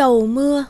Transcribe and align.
cầu 0.00 0.26
mưa. 0.26 0.64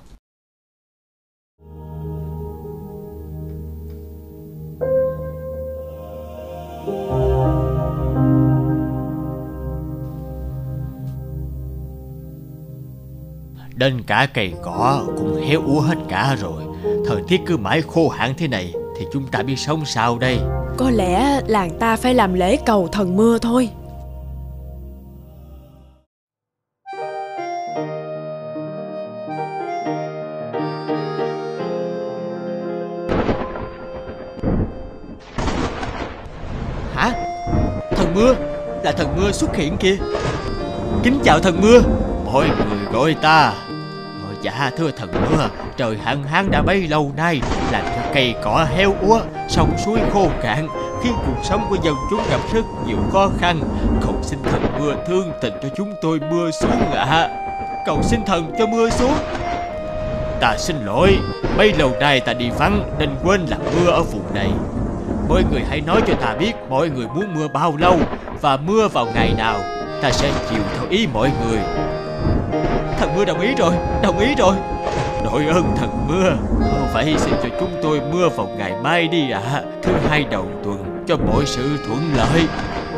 Đến 13.75 14.03
cả 14.07 14.29
cây 14.35 14.53
cỏ 14.63 15.05
cũng 15.19 15.43
héo 15.47 15.61
úa 15.67 15.81
hết 15.81 15.95
cả 16.09 16.37
rồi. 16.41 16.63
Thời 17.07 17.23
tiết 17.29 17.41
cứ 17.47 17.57
mãi 17.57 17.83
khô 17.83 18.09
hạn 18.09 18.35
thế 18.39 18.49
này 18.49 18.73
Thì 18.99 19.07
chúng 19.13 19.27
ta 19.27 19.43
biết 19.43 19.57
sống 19.57 19.85
sao 19.85 20.19
đây? 20.19 20.39
Có 20.77 20.91
lẽ 20.91 21.41
làng 21.47 21.79
ta 21.79 21.97
phải 21.97 22.15
làm 22.15 22.35
lễ 22.35 22.57
cầu 22.67 22.89
thần 22.89 23.17
mưa 23.17 23.39
thôi 23.39 23.71
Là 38.83 38.93
thần 38.93 39.17
mưa 39.17 39.33
xuất 39.33 39.57
hiện 39.57 39.77
kìa. 39.77 39.97
Kính 41.03 41.21
chào 41.25 41.41
thần 41.41 41.61
mưa. 41.61 41.81
Mọi 42.25 42.47
người 42.49 42.79
gọi 42.93 43.15
ta. 43.23 43.53
Ờ, 44.29 44.35
Dạ 44.43 44.71
thưa 44.77 44.91
thần 44.91 45.11
mưa. 45.13 45.49
Trời 45.77 45.97
hạn 46.05 46.25
hán 46.25 46.51
đã 46.51 46.63
bấy 46.63 46.89
lâu 46.89 47.13
nay 47.17 47.41
Làm 47.73 47.83
cho 47.85 48.11
cây 48.15 48.35
cỏ 48.43 48.67
heo 48.77 48.95
úa 49.03 49.21
Sông 49.49 49.71
suối 49.85 49.99
khô 50.13 50.29
cạn. 50.43 50.69
Khiến 51.03 51.13
cuộc 51.27 51.45
sống 51.45 51.67
của 51.71 51.77
dân 51.83 51.95
chúng 52.11 52.21
gặp 52.31 52.41
rất 52.55 52.65
nhiều 52.87 52.99
khó 53.13 53.31
khăn. 53.39 53.61
Cầu 54.03 54.15
xin 54.23 54.39
thần 54.43 54.63
mưa 54.79 54.95
thương 55.07 55.33
tình 55.43 55.55
cho 55.63 55.69
chúng 55.77 55.95
tôi 56.03 56.21
mưa 56.31 56.51
xuống 56.51 56.93
ạ. 56.93 57.29
Cầu 57.87 58.03
xin 58.03 58.25
thần 58.27 58.53
cho 58.59 58.67
mưa 58.67 58.91
xuống. 58.91 59.15
Ta 60.41 60.57
xin 60.59 60.77
lỗi. 60.85 61.19
Bấy 61.57 61.73
lâu 61.73 61.91
nay 62.01 62.21
ta 62.21 62.33
đi 62.33 62.51
vắng 62.59 62.83
Nên 62.99 63.11
quên 63.25 63.47
là 63.47 63.59
mưa 63.59 63.91
ở 63.91 64.03
vùng 64.03 64.35
này 64.35 64.51
Mọi 65.31 65.45
người 65.51 65.63
hãy 65.69 65.81
nói 65.81 66.03
cho 66.07 66.15
ta 66.15 66.35
biết 66.39 66.53
Mọi 66.69 66.91
người 66.91 67.07
muốn 67.15 67.35
mưa 67.35 67.49
bao 67.49 67.77
lâu 67.77 67.97
Và 68.41 68.57
mưa 68.57 68.89
vào 68.89 69.07
ngày 69.15 69.35
nào. 69.39 69.61
Ta 70.03 70.11
sẽ 70.11 70.33
chịu 70.51 70.63
theo 70.75 70.89
ý 70.91 71.07
mọi 71.13 71.31
người. 71.45 71.59
Thần 72.99 73.17
mưa 73.17 73.25
đồng 73.25 73.41
ý 73.41 73.55
rồi, 73.59 73.75
Đồng 74.03 74.19
ý 74.19 74.35
rồi. 74.35 74.57
Đội 75.25 75.47
ơn 75.47 75.77
thần 75.77 76.07
mưa. 76.09 76.33
Phải 76.93 77.05
hy 77.05 77.19
sinh 77.19 77.35
cho 77.43 77.49
chúng 77.61 77.71
tôi 77.83 78.01
mưa 78.13 78.29
vào 78.29 78.49
ngày 78.59 78.73
mai 78.83 79.09
đi 79.09 79.31
ạ. 79.31 79.63
Thứ 79.83 79.93
hai 80.09 80.25
đầu 80.31 80.47
tuần 80.65 81.05
Cho 81.07 81.17
mọi 81.17 81.47
sự 81.47 81.79
thuận 81.87 82.01
lợi. 82.17 82.47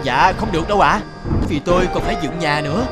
Dạ 0.02 0.32
không 0.36 0.52
được 0.52 0.68
đâu 0.68 0.80
ạ. 0.80 1.00
Vì 1.48 1.58
tôi 1.58 1.88
còn 1.94 2.02
phải 2.02 2.16
dựng 2.22 2.38
nhà 2.38 2.60
nữa. 2.60 2.86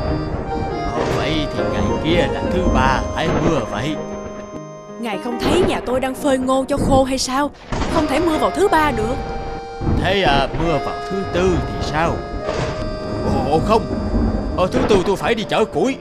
Ờ, 0.93 1.05
vậy 1.17 1.33
thì 1.57 1.63
ngày 1.73 1.83
kia 2.05 2.27
là 2.33 2.43
thứ 2.53 2.63
ba 2.75 3.01
hãy 3.17 3.29
mưa 3.45 3.61
vậy. 3.71 3.97
Ngài 5.01 5.19
không 5.25 5.39
thấy 5.41 5.63
nhà 5.69 5.81
tôi 5.87 6.01
đang 6.01 6.15
phơi 6.15 6.39
ngô 6.39 6.65
cho 6.69 6.77
khô 6.77 7.05
hay 7.05 7.19
sao? 7.19 7.51
Không 7.95 8.07
thể 8.07 8.21
mưa 8.21 8.39
vào 8.39 8.51
thứ 8.51 8.69
ba 8.69 8.91
được. 8.91 9.15
Thế 10.01 10.23
à, 10.23 10.49
mưa 10.59 10.79
vào 10.87 10.95
thứ 11.11 11.23
tư 11.33 11.57
thì 11.67 11.75
sao? 11.91 12.17
Ồ 13.51 13.61
không. 13.67 13.83
Ở 14.57 14.69
thứ 14.73 14.81
tư 14.89 14.97
tôi 15.07 15.17
phải 15.17 15.35
đi 15.35 15.45
chở 15.49 15.65
củi. 15.65 15.97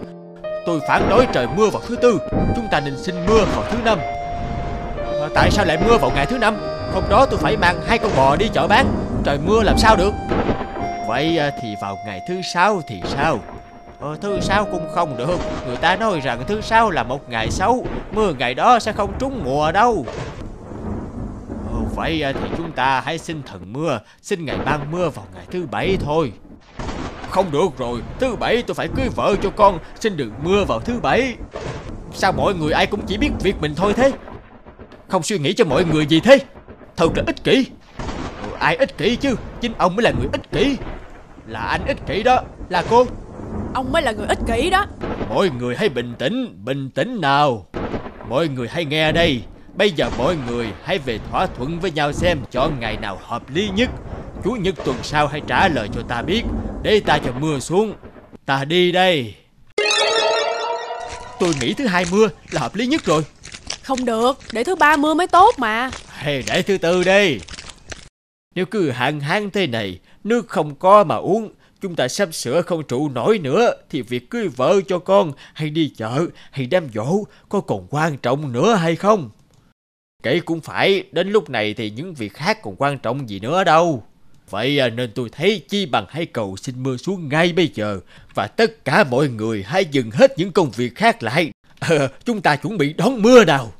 Tôi 0.65 0.79
phản 0.87 1.09
đối 1.09 1.25
trời 1.33 1.47
mưa 1.57 1.69
vào 1.69 1.81
thứ 1.87 1.95
tư. 1.95 2.19
Chúng 2.55 2.67
ta 2.71 2.79
nên 2.79 2.97
xin 2.97 3.15
mưa 3.25 3.45
vào 3.55 3.63
thứ 3.71 3.77
năm. 3.85 3.99
À, 5.21 5.27
Tại 5.33 5.51
sao 5.51 5.65
lại 5.65 5.77
mưa 5.85 5.97
vào 5.97 6.11
ngày 6.15 6.25
thứ 6.25 6.37
năm? 6.37 6.57
Hôm 6.93 7.03
đó 7.09 7.25
tôi 7.25 7.39
phải 7.39 7.57
mang 7.57 7.81
hai 7.87 7.97
con 7.97 8.11
bò 8.17 8.35
đi 8.35 8.49
chợ 8.53 8.67
bán. 8.67 8.85
Trời 9.23 9.37
mưa 9.45 9.63
làm 9.63 9.77
sao 9.77 9.95
được? 9.95 10.13
Vậy 11.07 11.37
à, 11.37 11.51
thì 11.61 11.75
vào 11.81 11.97
ngày 12.05 12.21
thứ 12.27 12.41
sáu 12.41 12.81
thì 12.87 13.01
sao? 13.05 13.39
Ờ, 13.99 14.17
thứ 14.21 14.39
sáu 14.39 14.65
cũng 14.65 14.87
không 14.95 15.17
được. 15.17 15.37
Người 15.67 15.77
ta 15.77 15.95
nói 15.95 16.19
rằng 16.19 16.43
thứ 16.47 16.61
sáu 16.61 16.91
là 16.91 17.03
một 17.03 17.29
ngày 17.29 17.51
xấu. 17.51 17.85
Mưa 18.11 18.33
ngày 18.33 18.53
đó 18.53 18.79
sẽ 18.79 18.91
không 18.91 19.13
trúng 19.19 19.41
mùa 19.45 19.71
đâu. 19.71 20.05
Ờ, 21.73 21.79
Vậy 21.95 22.21
à, 22.21 22.31
thì 22.33 22.49
chúng 22.57 22.71
ta 22.71 23.01
hãy 23.05 23.17
xin 23.17 23.43
thần 23.43 23.73
mưa. 23.73 23.99
Xin 24.21 24.45
ngày 24.45 24.57
ban 24.65 24.91
mưa 24.91 25.09
vào 25.09 25.25
ngày 25.35 25.45
thứ 25.51 25.65
bảy 25.71 25.97
thôi. 26.05 26.31
Không 27.29 27.51
được 27.51 27.77
rồi. 27.77 28.01
Thứ 28.19 28.35
bảy 28.35 28.63
tôi 28.67 28.75
phải 28.75 28.87
cưới 28.95 29.07
vợ 29.15 29.35
cho 29.43 29.49
con. 29.55 29.79
Xin 29.99 30.17
đừng 30.17 30.31
mưa 30.43 30.63
vào 30.67 30.79
thứ 30.79 30.99
bảy. 30.99 31.35
Sao 32.13 32.31
mọi 32.31 32.53
người 32.53 32.71
ai 32.71 32.85
cũng 32.85 33.01
chỉ 33.07 33.17
biết 33.17 33.29
việc 33.39 33.55
mình 33.61 33.73
thôi 33.75 33.93
thế? 33.93 34.11
Không 35.07 35.23
suy 35.23 35.39
nghĩ 35.39 35.53
cho 35.53 35.65
mọi 35.65 35.85
người 35.85 36.05
gì 36.05 36.19
thế? 36.19 36.37
Thật 36.97 37.09
là 37.17 37.23
ích 37.27 37.43
kỷ. 37.43 37.65
Ờ, 38.41 38.49
ai 38.59 38.75
ích 38.75 38.97
kỷ 38.97 39.15
chứ? 39.15 39.35
Chính 39.61 39.73
ông 39.77 39.95
mới 39.95 40.03
là 40.03 40.11
người 40.11 40.29
ích 40.31 40.51
kỷ. 40.51 40.77
Là 41.47 41.59
anh 41.59 41.85
ích 41.87 41.97
kỷ 42.07 42.23
đó. 42.23 42.41
Là 42.69 42.83
cô. 42.89 43.05
Ông 43.73 43.91
mới 43.91 44.01
là 44.01 44.11
người 44.11 44.27
ích 44.27 44.39
kỷ 44.47 44.69
đó. 44.69 44.85
Mọi 45.29 45.49
người 45.49 45.75
hãy 45.75 45.89
bình 45.89 46.13
tĩnh, 46.19 46.65
bình 46.65 46.89
tĩnh 46.89 47.21
nào. 47.21 47.65
Mọi 48.29 48.47
người 48.47 48.67
hãy 48.67 48.85
nghe 48.85 49.11
đây. 49.11 49.41
Bây 49.75 49.91
giờ 49.91 50.09
mọi 50.17 50.35
người 50.47 50.67
hãy 50.83 50.97
về 50.97 51.19
thỏa 51.31 51.47
thuận 51.47 51.79
với 51.79 51.91
nhau 51.91 52.13
xem 52.13 52.39
chọn 52.51 52.79
ngày 52.79 52.97
nào 52.97 53.19
hợp 53.21 53.49
lý 53.49 53.69
nhất. 53.75 53.89
Chủ 54.43 54.51
nhật 54.51 54.75
tuần 54.85 54.97
sau 55.03 55.27
hãy 55.27 55.41
trả 55.47 55.67
lời 55.67 55.89
cho 55.95 56.01
ta 56.07 56.21
biết. 56.21 56.43
Để 56.83 56.99
ta 56.99 57.17
cho 57.25 57.31
mưa 57.39 57.59
xuống. 57.59 57.93
Ta 58.45 58.65
đi 58.65 58.91
đây. 58.91 59.35
Tôi 61.39 61.53
nghĩ 61.61 61.73
thứ 61.73 61.87
hai 61.87 62.05
mưa 62.11 62.27
là 62.51 62.61
hợp 62.61 62.75
lý 62.75 62.87
nhất 62.87 63.05
rồi. 63.05 63.25
Không 63.83 64.05
được 64.05 64.37
Để 64.51 64.63
thứ 64.63 64.75
ba 64.75 64.97
mưa 64.97 65.13
mới 65.13 65.27
tốt 65.27 65.55
mà. 65.57 65.89
Hay 66.07 66.43
để 66.47 66.61
thứ 66.61 66.77
tư 66.77 67.03
đi. 67.03 67.39
Nếu 68.55 68.65
cứ 68.65 68.89
hạn 68.89 69.19
hán 69.19 69.49
thế 69.49 69.67
này 69.67 69.99
Nước 70.23 70.47
không 70.47 70.75
có 70.75 71.03
mà 71.03 71.15
uống 71.15 71.49
Chúng 71.81 71.95
ta 71.95 72.07
sắp 72.07 72.33
sửa 72.33 72.61
không 72.61 72.83
trụ 72.83 73.09
nổi 73.09 73.39
nữa 73.39 73.73
Thì 73.89 74.01
việc 74.01 74.29
cưới 74.29 74.47
vợ 74.47 74.81
cho 74.87 74.99
con 74.99 75.31
Hay 75.53 75.69
đi 75.69 75.93
chợ 75.97 76.25
hay 76.51 76.65
đem 76.65 76.87
dỗ 76.93 77.23
Có 77.49 77.61
còn 77.61 77.87
quan 77.89 78.17
trọng 78.17 78.53
nữa 78.53 78.73
hay 78.73 78.95
không? 78.95 79.29
Kể 80.23 80.39
cũng 80.39 80.61
phải 80.61 81.03
Đến 81.11 81.29
lúc 81.31 81.49
này 81.49 81.73
thì 81.73 81.89
những 81.89 82.13
việc 82.13 82.33
khác 82.33 82.61
còn 82.61 82.75
quan 82.77 82.97
trọng 82.97 83.29
gì 83.29 83.39
nữa 83.39 83.63
đâu. 83.63 84.03
Vậy 84.49 84.79
à, 84.79 84.89
nên 84.89 85.11
tôi 85.15 85.29
thấy 85.29 85.61
chi 85.69 85.85
bằng 85.85 86.05
hãy 86.09 86.25
cầu 86.25 86.57
xin 86.57 86.83
mưa 86.83 86.97
xuống 86.97 87.29
ngay 87.29 87.53
bây 87.53 87.71
giờ 87.73 87.99
Và 88.33 88.47
tất 88.47 88.85
cả 88.85 89.03
mọi 89.03 89.27
người 89.27 89.63
hãy 89.63 89.85
dừng 89.85 90.11
hết 90.11 90.37
những 90.37 90.51
công 90.51 90.71
việc 90.71 90.95
khác 90.95 91.23
lại. 91.23 91.51
Ờ, 91.79 92.07
Chúng 92.25 92.41
ta 92.41 92.55
chuẩn 92.55 92.77
bị 92.77 92.93
đón 92.93 93.21
mưa 93.21 93.45
nào. 93.45 93.71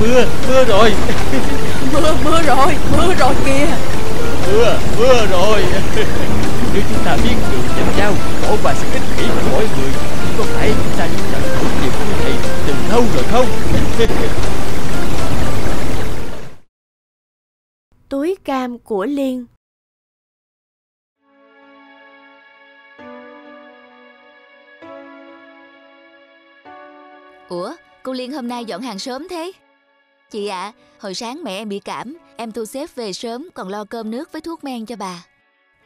Mưa, 0.00 0.26
mưa 0.48 0.64
rồi. 0.64 0.90
Mưa 1.92 2.16
mưa 2.24 2.42
rồi 2.42 2.74
Mưa 2.96 3.14
rồi 3.18 3.34
kìa 3.46 3.95
Mưa, 4.46 4.78
mưa 4.98 5.26
rồi. 5.30 5.62
Nếu 6.74 6.82
chúng 6.90 7.04
ta 7.04 7.16
biết 7.16 7.34
đường 7.52 7.62
chánh 7.76 7.98
nhau 7.98 8.12
Bỏ 8.42 8.56
qua 8.62 8.74
sự 8.74 8.86
ích 8.92 9.02
kỷ 9.16 9.26
của 9.26 9.48
mỗi 9.50 9.68
người 9.78 9.90
Có 10.38 10.44
phải 10.44 10.68
chúng 10.68 10.92
ta 10.98 11.08
cũng 11.08 11.26
tận 11.32 11.42
hưởng 11.42 11.70
điều 11.82 11.92
như 11.92 12.14
này 12.24 12.34
từ 12.66 12.74
lâu 12.90 13.04
rồi 13.14 13.24
không? 13.30 13.46
Túi 18.08 18.36
cam 18.44 18.78
của 18.78 19.04
Liên. 19.06 19.46
Ủa, 27.48 27.72
cô 28.02 28.12
Liên 28.12 28.32
hôm 28.32 28.48
nay 28.48 28.64
dọn 28.64 28.82
hàng 28.82 28.98
sớm 28.98 29.28
thế? 29.30 29.52
Chị 30.30 30.46
ạ, 30.46 30.72
hồi 30.98 31.14
sáng 31.14 31.44
mẹ 31.44 31.56
em 31.56 31.68
bị 31.68 31.78
cảm, 31.78 32.16
em 32.36 32.52
thu 32.52 32.64
xếp 32.64 32.94
về 32.94 33.12
sớm 33.12 33.48
còn 33.54 33.68
lo 33.68 33.84
cơm 33.84 34.10
nước 34.10 34.32
với 34.32 34.40
thuốc 34.40 34.64
men 34.64 34.86
cho 34.86 34.96
bà. 34.96 35.26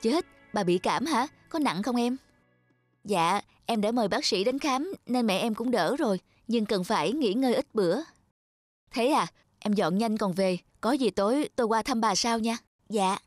Chết, 0.03 0.27
bà 0.53 0.65
bị 0.65 0.78
cảm 0.78 1.06
hả? 1.06 1.27
Có 1.49 1.59
nặng 1.59 1.83
không 1.83 1.97
em? 1.97 2.16
Dạ, 3.05 3.41
em 3.66 3.81
đã 3.81 3.93
mời 3.93 4.09
bác 4.09 4.25
sĩ 4.25 4.44
đến 4.44 4.59
khám 4.59 4.93
nên 5.06 5.27
mẹ 5.27 5.39
em 5.39 5.55
cũng 5.55 5.71
đỡ 5.71 5.97
rồi, 5.97 6.21
nhưng 6.49 6.66
cần 6.66 6.84
phải 6.84 7.12
nghỉ 7.12 7.34
ngơi 7.34 7.55
ít 7.55 7.66
bữa. 7.75 8.00
Thế 8.91 9.09
à, 9.09 9.27
em 9.59 9.72
dọn 9.72 9.99
nhanh 9.99 10.16
còn 10.16 10.33
về, 10.33 10.59
có 10.81 10.93
gì 10.93 11.10
tối 11.10 11.49
tôi 11.56 11.66
qua 11.66 11.83
thăm 11.83 12.00
bà 12.00 12.15
sau 12.15 12.39
nha. 12.39 12.56
Dạ. 12.89 13.19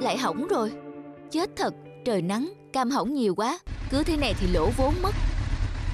Lại 0.00 0.18
hỏng 0.18 0.48
rồi. 0.48 0.72
Chết 1.30 1.50
thật, 1.56 1.74
trời 2.04 2.22
nắng, 2.22 2.52
cam 2.72 2.90
hỏng 2.90 3.14
nhiều 3.14 3.34
quá, 3.34 3.58
cứ 3.90 4.02
thế 4.02 4.16
này 4.16 4.34
thì 4.40 4.46
lỗ 4.52 4.70
vốn 4.76 4.94
mất. 5.02 5.10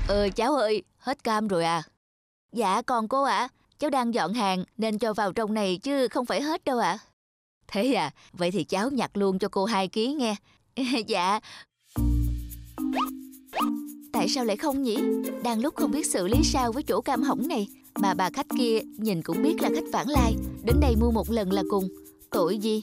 Ờ 0.08 0.28
cháu 0.36 0.54
ơi, 0.54 0.82
hết 0.98 1.24
cam 1.24 1.48
rồi 1.48 1.64
à? 1.64 1.82
Dạ 2.52 2.82
còn 2.82 3.08
cô 3.08 3.22
ạ, 3.22 3.48
cháu 3.78 3.90
đang 3.90 4.14
dọn 4.14 4.34
hàng 4.34 4.64
nên 4.76 4.98
cho 4.98 5.14
vào 5.14 5.32
trong 5.32 5.54
này 5.54 5.78
chứ 5.82 6.08
không 6.08 6.26
phải 6.26 6.42
hết 6.42 6.64
đâu 6.64 6.78
ạ. 6.78 6.98
Thế 7.68 7.92
à, 7.94 8.10
vậy 8.32 8.50
thì 8.50 8.64
cháu 8.64 8.90
nhặt 8.90 9.16
luôn 9.16 9.38
cho 9.38 9.48
cô 9.48 9.64
hai 9.64 9.88
ký 9.88 10.14
nghe. 10.14 10.36
dạ. 11.06 11.40
Tại 14.12 14.28
sao 14.28 14.44
lại 14.44 14.56
không 14.56 14.82
nhỉ? 14.82 14.96
Đang 15.42 15.60
lúc 15.60 15.74
không 15.74 15.90
biết 15.90 16.06
xử 16.06 16.26
lý 16.26 16.38
sao 16.44 16.72
với 16.72 16.82
chỗ 16.82 17.00
cam 17.00 17.22
hỏng 17.22 17.48
này 17.48 17.68
mà 17.94 18.14
bà 18.14 18.30
khách 18.30 18.46
kia 18.58 18.80
nhìn 18.98 19.22
cũng 19.22 19.42
biết 19.42 19.60
là 19.60 19.70
khách 19.74 19.92
vãng 19.92 20.08
lai, 20.08 20.34
đến 20.64 20.76
đây 20.80 20.96
mua 20.96 21.10
một 21.10 21.30
lần 21.30 21.52
là 21.52 21.62
cùng. 21.70 21.88
Tội 22.30 22.58
gì? 22.58 22.82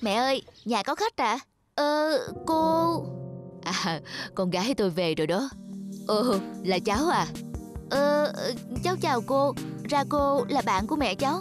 Mẹ 0.00 0.14
ơi, 0.14 0.42
nhà 0.64 0.82
có 0.82 0.94
khách 0.94 1.16
à? 1.16 1.38
Ờ, 1.74 2.18
cô... 2.46 3.04
À, 3.62 4.00
con 4.34 4.50
gái 4.50 4.74
tôi 4.74 4.90
về 4.90 5.14
rồi 5.14 5.26
đó. 5.26 5.50
Ồ, 6.06 6.34
là 6.64 6.78
cháu 6.78 7.06
à? 7.08 7.26
Ờ, 7.90 8.32
cháu 8.84 8.96
chào 9.00 9.20
cô, 9.26 9.54
ra 9.88 10.04
cô 10.08 10.44
là 10.48 10.62
bạn 10.62 10.86
của 10.86 10.96
mẹ 10.96 11.14
cháu. 11.14 11.40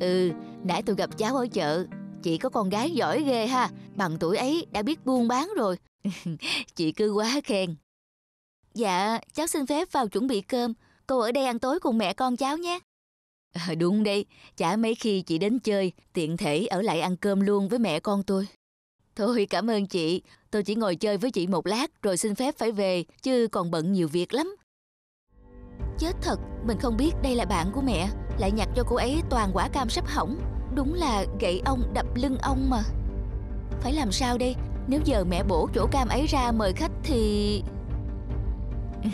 Ừ, 0.00 0.30
nãy 0.64 0.82
tôi 0.82 0.96
gặp 0.96 1.18
cháu 1.18 1.36
ở 1.36 1.46
chợ, 1.52 1.86
chị 2.22 2.38
có 2.38 2.48
con 2.48 2.68
gái 2.68 2.90
giỏi 2.90 3.22
ghê 3.22 3.46
ha, 3.46 3.70
bằng 3.96 4.16
tuổi 4.18 4.36
ấy 4.36 4.66
đã 4.72 4.82
biết 4.82 5.06
buôn 5.06 5.28
bán 5.28 5.52
rồi. 5.56 5.78
chị 6.74 6.92
cứ 6.92 7.12
quá 7.12 7.40
khen. 7.44 7.74
Dạ, 8.74 9.18
cháu 9.34 9.46
xin 9.46 9.66
phép 9.66 9.92
vào 9.92 10.08
chuẩn 10.08 10.26
bị 10.26 10.40
cơm, 10.40 10.74
cô 11.06 11.18
ở 11.18 11.32
đây 11.32 11.44
ăn 11.44 11.58
tối 11.58 11.80
cùng 11.80 11.98
mẹ 11.98 12.12
con 12.12 12.36
cháu 12.36 12.56
nhé. 12.56 12.78
À, 13.56 13.74
đúng 13.74 14.02
đấy, 14.02 14.24
chả 14.56 14.76
mấy 14.76 14.94
khi 14.94 15.22
chị 15.22 15.38
đến 15.38 15.58
chơi, 15.58 15.92
tiện 16.12 16.36
thể 16.36 16.66
ở 16.66 16.82
lại 16.82 17.00
ăn 17.00 17.16
cơm 17.16 17.40
luôn 17.40 17.68
với 17.68 17.78
mẹ 17.78 18.00
con 18.00 18.22
tôi. 18.22 18.46
Thôi 19.16 19.46
cảm 19.50 19.70
ơn 19.70 19.86
chị, 19.86 20.22
tôi 20.50 20.62
chỉ 20.62 20.74
ngồi 20.74 20.96
chơi 20.96 21.16
với 21.18 21.30
chị 21.30 21.46
một 21.46 21.66
lát 21.66 22.02
rồi 22.02 22.16
xin 22.16 22.34
phép 22.34 22.54
phải 22.58 22.72
về, 22.72 23.04
chứ 23.22 23.48
còn 23.52 23.70
bận 23.70 23.92
nhiều 23.92 24.08
việc 24.08 24.34
lắm. 24.34 24.56
Chết 25.98 26.12
thật, 26.22 26.36
mình 26.66 26.78
không 26.80 26.96
biết 26.96 27.12
đây 27.22 27.34
là 27.34 27.44
bạn 27.44 27.70
của 27.74 27.82
mẹ, 27.82 28.08
lại 28.38 28.52
nhặt 28.52 28.68
cho 28.76 28.84
cô 28.88 28.96
ấy 28.96 29.20
toàn 29.30 29.50
quả 29.54 29.68
cam 29.68 29.88
sắp 29.88 30.04
hỏng. 30.06 30.38
Đúng 30.74 30.94
là 30.94 31.24
gậy 31.40 31.62
ông 31.64 31.82
đập 31.94 32.06
lưng 32.14 32.38
ông 32.42 32.70
mà. 32.70 32.82
Phải 33.80 33.92
làm 33.92 34.12
sao 34.12 34.38
đây, 34.38 34.54
nếu 34.88 35.00
giờ 35.04 35.24
mẹ 35.24 35.42
bổ 35.48 35.68
chỗ 35.74 35.86
cam 35.92 36.08
ấy 36.08 36.26
ra 36.26 36.52
mời 36.52 36.72
khách 36.72 36.92
thì... 37.04 37.62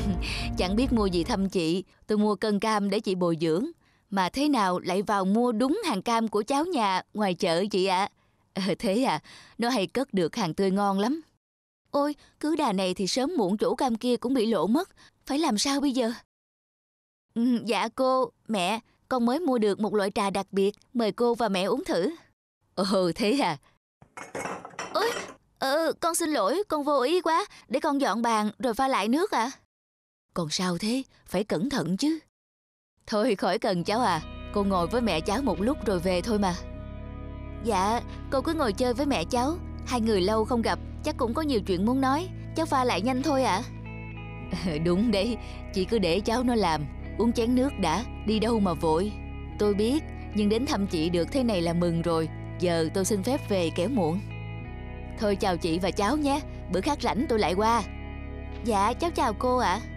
Chẳng 0.59 0.77
biết 0.77 0.93
mua 0.93 1.06
gì 1.06 1.25
thăm 1.25 1.49
chị, 1.49 1.85
tôi 2.06 2.19
mua 2.19 2.35
cân 2.35 2.61
cam 2.61 2.91
để 2.91 3.00
chị 3.00 3.15
bồi 3.15 3.37
dưỡng. 3.41 3.67
Mà 4.12 4.29
thế 4.29 4.49
nào 4.49 4.79
lại 4.79 5.03
vào 5.03 5.25
mua 5.25 5.53
đúng 5.53 5.81
hàng 5.85 6.03
cam 6.03 6.29
của 6.29 6.43
cháu 6.43 6.64
nhà 6.64 7.03
ngoài 7.14 7.35
chợ 7.35 7.64
chị 7.70 7.87
ạ? 7.87 8.09
À? 8.55 8.75
thế 8.79 9.03
à, 9.03 9.20
nó 9.59 9.69
hay 9.69 9.87
cất 9.87 10.14
được 10.14 10.37
hàng 10.37 10.55
tươi 10.55 10.70
ngon 10.70 10.99
lắm. 10.99 11.20
Ôi, 11.91 12.14
cứ 12.41 12.56
đà 12.56 12.73
này 12.73 12.94
thì 12.94 13.06
sớm 13.06 13.32
muộn 13.37 13.56
chủ 13.56 13.75
cam 13.75 13.97
kia 13.97 14.17
cũng 14.17 14.35
bị 14.35 14.47
lộ 14.47 14.67
mất. 14.67 14.88
Phải 15.26 15.38
làm 15.38 15.59
sao 15.59 15.81
bây 15.81 15.93
giờ? 15.93 16.12
Ừ, 17.35 17.59
dạ 17.67 17.88
cô, 17.88 18.31
mẹ, 18.49 18.81
con 19.09 19.26
mới 19.26 19.41
mua 19.41 19.59
được 19.59 19.81
một 19.81 19.94
loại 19.94 20.11
trà 20.11 20.31
đặc 20.31 20.47
biệt, 20.50 20.75
mời 20.94 21.12
cô 21.12 21.35
và 21.35 21.49
mẹ 21.49 21.62
uống 21.62 21.85
thử. 21.85 22.11
Ồ, 22.75 23.12
thế 23.14 23.38
à? 23.38 23.56
Ôi, 24.94 25.11
ờ, 25.59 25.93
con 26.00 26.14
xin 26.14 26.31
lỗi, 26.31 26.62
con 26.69 26.85
vô 26.85 27.00
ý 27.00 27.20
quá, 27.20 27.44
để 27.69 27.81
con 27.81 28.00
dọn 28.00 28.23
bàn 28.23 28.50
rồi 28.59 28.75
pha 28.75 28.88
lại 28.88 29.09
nước 29.09 29.31
à? 29.31 29.50
Còn 30.35 30.50
sao 30.50 30.79
thế, 30.79 31.03
phải 31.26 31.44
cẩn 31.44 31.70
thận 31.70 31.97
chứ. 31.97 32.19
Thôi 33.06 33.34
khỏi 33.34 33.58
cần 33.58 33.84
cháu 33.84 34.00
à, 34.00 34.20
cô 34.52 34.64
ngồi 34.64 34.87
với 34.87 35.00
mẹ 35.00 35.20
cháu 35.20 35.43
một 35.43 35.60
lúc 35.60 35.87
rồi 35.87 35.99
về 35.99 36.20
thôi 36.20 36.38
mà. 36.38 36.54
Dạ, 37.64 38.00
cô 38.31 38.40
cứ 38.40 38.54
ngồi 38.54 38.72
chơi 38.72 38.94
với 38.94 39.06
mẹ 39.06 39.25
cháu, 39.25 39.56
hai 39.87 40.00
người 40.00 40.20
lâu 40.20 40.44
không 40.44 40.62
gặp, 40.62 40.78
chắc 41.04 41.16
cũng 41.16 41.34
có 41.34 41.43
nhiều 41.43 41.60
chuyện 41.60 41.87
muốn 41.87 42.00
nói, 42.00 42.28
cháu 42.56 42.66
pha 42.66 42.84
lại 42.84 43.00
nhanh 43.00 43.22
thôi 43.22 43.44
ạ. 43.44 43.62
À? 44.66 44.78
Đúng 44.84 45.10
đấy, 45.10 45.37
chị 45.75 45.84
cứ 45.84 45.99
để 45.99 46.20
cháu 46.20 46.43
nó 46.43 46.54
làm, 46.54 46.87
uống 47.19 47.32
chén 47.32 47.54
nước 47.54 47.70
đã, 47.81 48.04
đi 48.26 48.38
đâu 48.38 48.60
mà 48.60 48.75
vội. 48.75 49.12
Tôi 49.58 49.75
biết, 49.75 50.02
nhưng 50.34 50.49
đến 50.49 50.66
thăm 50.66 50.87
chị 50.87 51.10
được 51.10 51.32
thế 51.32 51.43
này 51.43 51.60
là 51.60 51.72
mừng 51.72 52.02
rồi, 52.02 52.28
giờ 52.60 52.88
tôi 52.94 53.04
xin 53.04 53.22
phép 53.22 53.49
về 53.49 53.70
kéo 53.75 53.88
muộn. 53.88 54.20
Thôi 55.19 55.37
chào 55.37 55.56
chị 55.56 55.78
và 55.78 55.90
cháu 55.90 56.16
nhé, 56.16 56.40
bữa 56.72 56.81
khác 56.81 56.99
rảnh 57.02 57.26
tôi 57.28 57.38
lại 57.38 57.54
qua. 57.54 57.82
Dạ, 58.64 58.93
cháu 58.93 59.10
chào 59.10 59.32
cô 59.32 59.56
ạ. 59.56 59.81
À. 59.82 59.92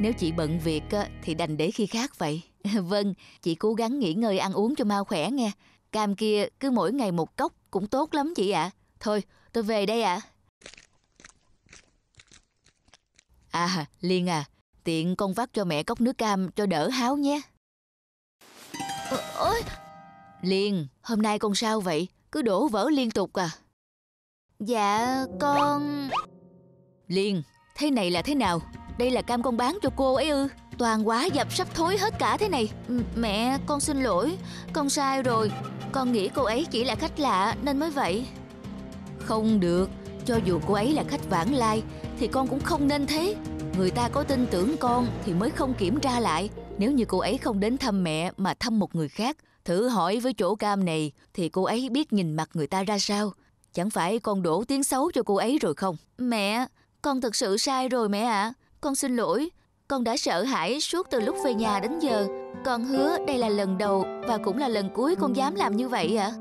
Nếu 0.00 0.12
chị 0.12 0.32
bận 0.32 0.58
việc 0.58 0.82
thì 1.22 1.34
đành 1.34 1.56
để 1.56 1.70
khi 1.70 1.86
khác 1.86 2.18
vậy. 2.18 2.42
vâng, 2.82 3.14
chị 3.42 3.54
cố 3.54 3.74
gắng 3.74 3.98
nghỉ 3.98 4.14
ngơi 4.14 4.38
ăn 4.38 4.52
uống 4.52 4.74
cho 4.74 4.84
mau 4.84 5.04
khỏe 5.04 5.30
nghe. 5.30 5.50
Cam 5.92 6.16
kia 6.16 6.46
cứ 6.60 6.70
mỗi 6.70 6.92
ngày 6.92 7.12
một 7.12 7.36
cốc 7.36 7.52
cũng 7.70 7.86
tốt 7.86 8.14
lắm 8.14 8.32
chị 8.36 8.50
ạ. 8.50 8.62
À. 8.62 8.70
Thôi, 9.00 9.22
tôi 9.52 9.62
về 9.62 9.86
đây 9.86 10.02
ạ. 10.02 10.20
À. 13.50 13.66
à, 13.66 13.86
Liên 14.00 14.28
à, 14.28 14.44
tiện 14.84 15.16
con 15.16 15.32
vắt 15.32 15.52
cho 15.52 15.64
mẹ 15.64 15.82
cốc 15.82 16.00
nước 16.00 16.18
cam 16.18 16.50
cho 16.50 16.66
đỡ 16.66 16.88
háo 16.88 17.16
nhé. 17.16 17.40
Ôi! 19.38 19.62
Liên, 20.42 20.86
hôm 21.02 21.22
nay 21.22 21.38
con 21.38 21.54
sao 21.54 21.80
vậy? 21.80 22.08
Cứ 22.32 22.42
đổ 22.42 22.68
vỡ 22.68 22.90
liên 22.90 23.10
tục 23.10 23.32
à? 23.32 23.50
Dạ, 24.58 25.24
con... 25.40 26.08
Liên, 27.08 27.42
thế 27.76 27.90
này 27.90 28.10
là 28.10 28.22
thế 28.22 28.34
nào? 28.34 28.60
Đây 28.98 29.10
là 29.10 29.22
cam 29.22 29.42
con 29.42 29.56
bán 29.56 29.78
cho 29.82 29.90
cô 29.96 30.14
ấy 30.14 30.28
ư? 30.28 30.48
Toàn 30.78 31.08
quá 31.08 31.24
dập 31.24 31.52
sắp 31.52 31.74
thối 31.74 31.98
hết 31.98 32.14
cả 32.18 32.36
thế 32.36 32.48
này. 32.48 32.70
Mẹ, 33.16 33.58
con 33.66 33.80
xin 33.80 34.02
lỗi. 34.02 34.38
Con 34.72 34.90
sai 34.90 35.22
rồi. 35.22 35.52
Con 35.92 36.12
nghĩ 36.12 36.28
cô 36.28 36.42
ấy 36.42 36.66
chỉ 36.70 36.84
là 36.84 36.94
khách 36.94 37.20
lạ 37.20 37.56
nên 37.62 37.78
mới 37.78 37.90
vậy. 37.90 38.26
Không 39.18 39.60
được. 39.60 39.90
Cho 40.26 40.38
dù 40.44 40.60
cô 40.66 40.74
ấy 40.74 40.92
là 40.92 41.04
khách 41.08 41.30
vãng 41.30 41.54
lai, 41.54 41.82
Thì 42.18 42.26
con 42.26 42.48
cũng 42.48 42.60
không 42.60 42.88
nên 42.88 43.06
thế. 43.06 43.36
Người 43.78 43.90
ta 43.90 44.08
có 44.08 44.22
tin 44.22 44.46
tưởng 44.46 44.76
con 44.76 45.06
thì 45.24 45.34
mới 45.34 45.50
không 45.50 45.74
kiểm 45.74 46.00
tra 46.00 46.20
lại. 46.20 46.50
Nếu 46.78 46.92
như 46.92 47.04
cô 47.04 47.18
ấy 47.18 47.38
không 47.38 47.60
đến 47.60 47.78
thăm 47.78 48.04
mẹ 48.04 48.30
mà 48.36 48.54
thăm 48.54 48.78
một 48.78 48.94
người 48.94 49.08
khác, 49.08 49.36
Thử 49.64 49.88
hỏi 49.88 50.20
với 50.20 50.32
chỗ 50.34 50.54
cam 50.54 50.84
này 50.84 51.12
Thì 51.34 51.48
cô 51.48 51.62
ấy 51.62 51.88
biết 51.90 52.12
nhìn 52.12 52.32
mặt 52.36 52.48
người 52.54 52.66
ta 52.66 52.82
ra 52.82 52.98
sao. 52.98 53.32
Chẳng 53.72 53.90
phải 53.90 54.18
con 54.18 54.42
đổ 54.42 54.64
tiếng 54.64 54.84
xấu 54.84 55.10
cho 55.14 55.22
cô 55.22 55.34
ấy 55.34 55.58
rồi 55.58 55.74
không? 55.74 55.96
Mẹ, 56.18 56.66
Con 57.02 57.20
thực 57.20 57.36
sự 57.36 57.56
sai 57.56 57.88
rồi 57.88 58.08
mẹ 58.08 58.20
ạ. 58.22 58.42
à. 58.42 58.52
Con 58.84 58.94
xin 58.94 59.16
lỗi, 59.16 59.50
con 59.88 60.04
đã 60.04 60.16
sợ 60.16 60.42
hãi 60.42 60.80
suốt 60.80 61.10
từ 61.10 61.20
lúc 61.20 61.36
về 61.44 61.54
nhà 61.54 61.80
đến 61.80 61.98
giờ. 61.98 62.26
Con 62.64 62.84
hứa 62.84 63.16
đây 63.26 63.38
là 63.38 63.48
lần 63.48 63.78
đầu 63.78 64.04
và 64.28 64.38
cũng 64.38 64.58
là 64.58 64.68
lần 64.68 64.90
cuối 64.94 65.16
con 65.16 65.36
dám 65.36 65.54
làm 65.54 65.76
như 65.76 65.88
vậy 65.88 66.16
ạ. 66.16 66.32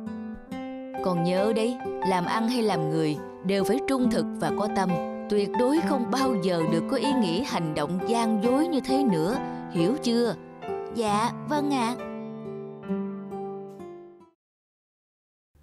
À? 0.51 0.99
Con 1.05 1.23
nhớ 1.23 1.53
đấy, 1.55 1.77
làm 2.07 2.25
ăn 2.25 2.47
hay 2.47 2.63
làm 2.63 2.89
người 2.89 3.17
đều 3.45 3.63
phải 3.63 3.79
trung 3.87 4.11
thực 4.11 4.25
và 4.39 4.51
có 4.59 4.67
tâm. 4.75 4.89
Tuyệt 5.29 5.49
đối 5.59 5.79
không 5.89 6.11
bao 6.11 6.35
giờ 6.43 6.61
được 6.71 6.83
có 6.91 6.97
ý 6.97 7.13
nghĩ 7.13 7.43
hành 7.43 7.75
động 7.75 7.99
gian 8.07 8.43
dối 8.43 8.67
như 8.67 8.79
thế 8.79 9.03
nữa, 9.03 9.37
hiểu 9.71 9.95
chưa? 10.03 10.35
Dạ, 10.95 11.31
vâng 11.49 11.73
ạ. 11.73 11.95
À. 11.99 12.05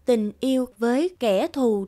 Tình 0.05 0.33
yêu 0.41 0.67
với 0.79 1.17
kẻ 1.19 1.47
thù 1.47 1.87